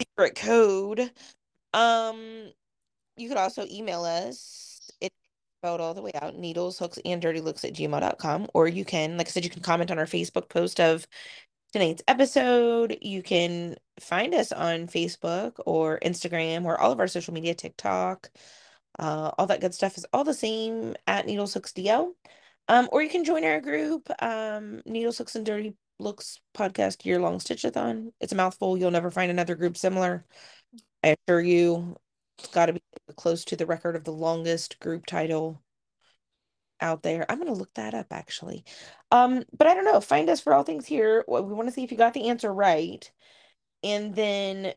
secret 0.00 0.34
code. 0.36 1.10
Um, 1.72 2.50
you 3.16 3.28
could 3.28 3.38
also 3.38 3.66
email 3.70 4.04
us. 4.04 4.90
It's 5.00 5.14
spelled 5.60 5.80
all 5.80 5.94
the 5.94 6.02
way 6.02 6.12
out 6.20 6.36
needles, 6.36 6.78
hooks, 6.78 6.98
and 7.04 7.20
dirty 7.20 7.40
looks 7.40 7.64
at 7.64 7.74
gmail.com. 7.74 8.48
Or 8.54 8.68
you 8.68 8.84
can, 8.84 9.16
like 9.16 9.28
I 9.28 9.30
said, 9.30 9.44
you 9.44 9.50
can 9.50 9.62
comment 9.62 9.90
on 9.90 9.98
our 9.98 10.06
Facebook 10.06 10.48
post 10.48 10.80
of 10.80 11.06
tonight's 11.72 12.02
episode. 12.08 12.98
You 13.00 13.22
can 13.22 13.76
find 14.00 14.34
us 14.34 14.52
on 14.52 14.86
Facebook 14.86 15.52
or 15.66 15.98
Instagram 16.00 16.64
or 16.64 16.80
all 16.80 16.92
of 16.92 17.00
our 17.00 17.08
social 17.08 17.34
media, 17.34 17.54
TikTok. 17.54 18.30
Uh, 18.98 19.30
all 19.36 19.46
that 19.46 19.60
good 19.60 19.74
stuff 19.74 19.98
is 19.98 20.06
all 20.12 20.24
the 20.24 20.34
same 20.34 20.94
at 21.06 21.26
Needles 21.26 21.54
Hooks 21.54 21.72
DL. 21.72 22.12
Um, 22.68 22.88
or 22.90 23.02
you 23.02 23.08
can 23.10 23.24
join 23.24 23.44
our 23.44 23.60
group, 23.60 24.10
um, 24.20 24.82
Needles 24.86 25.18
Hooks 25.18 25.36
and 25.36 25.46
Dirty 25.46 25.74
Looks 25.98 26.40
podcast 26.54 27.04
year 27.04 27.18
long 27.18 27.38
stitchathon. 27.38 28.12
It's 28.20 28.32
a 28.32 28.36
mouthful. 28.36 28.76
You'll 28.76 28.90
never 28.90 29.10
find 29.10 29.30
another 29.30 29.54
group 29.54 29.76
similar. 29.76 30.24
I 31.02 31.16
assure 31.28 31.40
you, 31.40 31.96
it's 32.38 32.48
got 32.48 32.66
to 32.66 32.74
be 32.74 32.82
close 33.16 33.44
to 33.46 33.56
the 33.56 33.66
record 33.66 33.96
of 33.96 34.04
the 34.04 34.12
longest 34.12 34.78
group 34.80 35.06
title 35.06 35.62
out 36.80 37.02
there. 37.02 37.24
I'm 37.30 37.38
going 37.38 37.52
to 37.52 37.58
look 37.58 37.72
that 37.74 37.94
up 37.94 38.08
actually. 38.10 38.64
Um, 39.10 39.44
but 39.56 39.66
I 39.66 39.74
don't 39.74 39.84
know. 39.84 40.00
Find 40.00 40.28
us 40.28 40.40
for 40.40 40.52
all 40.52 40.62
things 40.62 40.86
here. 40.86 41.24
We 41.26 41.40
want 41.40 41.68
to 41.68 41.72
see 41.72 41.84
if 41.84 41.90
you 41.90 41.96
got 41.96 42.14
the 42.14 42.28
answer 42.28 42.52
right. 42.52 43.10
And 43.82 44.14
then 44.14 44.74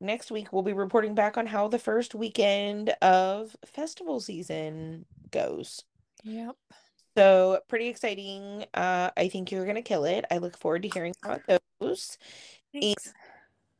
next 0.00 0.30
week 0.30 0.52
we'll 0.52 0.62
be 0.62 0.72
reporting 0.72 1.14
back 1.14 1.36
on 1.36 1.46
how 1.46 1.68
the 1.68 1.78
first 1.78 2.14
weekend 2.14 2.90
of 3.02 3.54
festival 3.66 4.20
season 4.20 5.04
goes. 5.30 5.82
Yep. 6.22 6.56
So 7.16 7.60
pretty 7.68 7.88
exciting. 7.88 8.64
Uh, 8.74 9.10
I 9.16 9.28
think 9.28 9.52
you're 9.52 9.66
gonna 9.66 9.82
kill 9.82 10.04
it. 10.04 10.24
I 10.30 10.38
look 10.38 10.58
forward 10.58 10.82
to 10.82 10.88
hearing 10.88 11.14
how 11.22 11.34
it 11.48 11.62
goes. 11.80 12.18
Thanks. 12.72 13.06
And, 13.06 13.14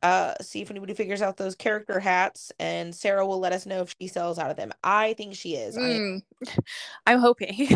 uh, 0.03 0.35
see 0.41 0.61
if 0.61 0.69
anybody 0.69 0.93
figures 0.93 1.21
out 1.21 1.37
those 1.37 1.55
character 1.55 1.99
hats, 1.99 2.51
and 2.59 2.93
Sarah 2.93 3.25
will 3.25 3.39
let 3.39 3.53
us 3.53 3.65
know 3.65 3.81
if 3.81 3.95
she 3.99 4.07
sells 4.07 4.37
out 4.37 4.51
of 4.51 4.57
them. 4.57 4.71
I 4.83 5.13
think 5.13 5.35
she 5.35 5.55
is. 5.55 5.75
Mm. 5.75 6.21
I'm 7.07 7.19
hoping 7.19 7.67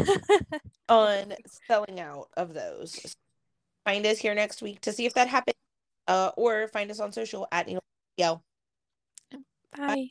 on 0.90 1.34
selling 1.68 2.00
out 2.00 2.28
of 2.38 2.54
those. 2.54 3.16
Find 3.86 4.06
us 4.06 4.20
here 4.20 4.36
next 4.36 4.62
week 4.62 4.82
to 4.82 4.92
see 4.92 5.06
if 5.06 5.14
that 5.16 5.28
happens, 5.28 5.56
uh, 6.08 6.32
or 6.38 6.68
find 6.68 6.92
us 6.92 7.00
on 7.00 7.12
social 7.12 7.48
at 7.52 7.68
Needle. 7.68 7.84
Bye. 9.76 9.96
Bye. 9.96 10.10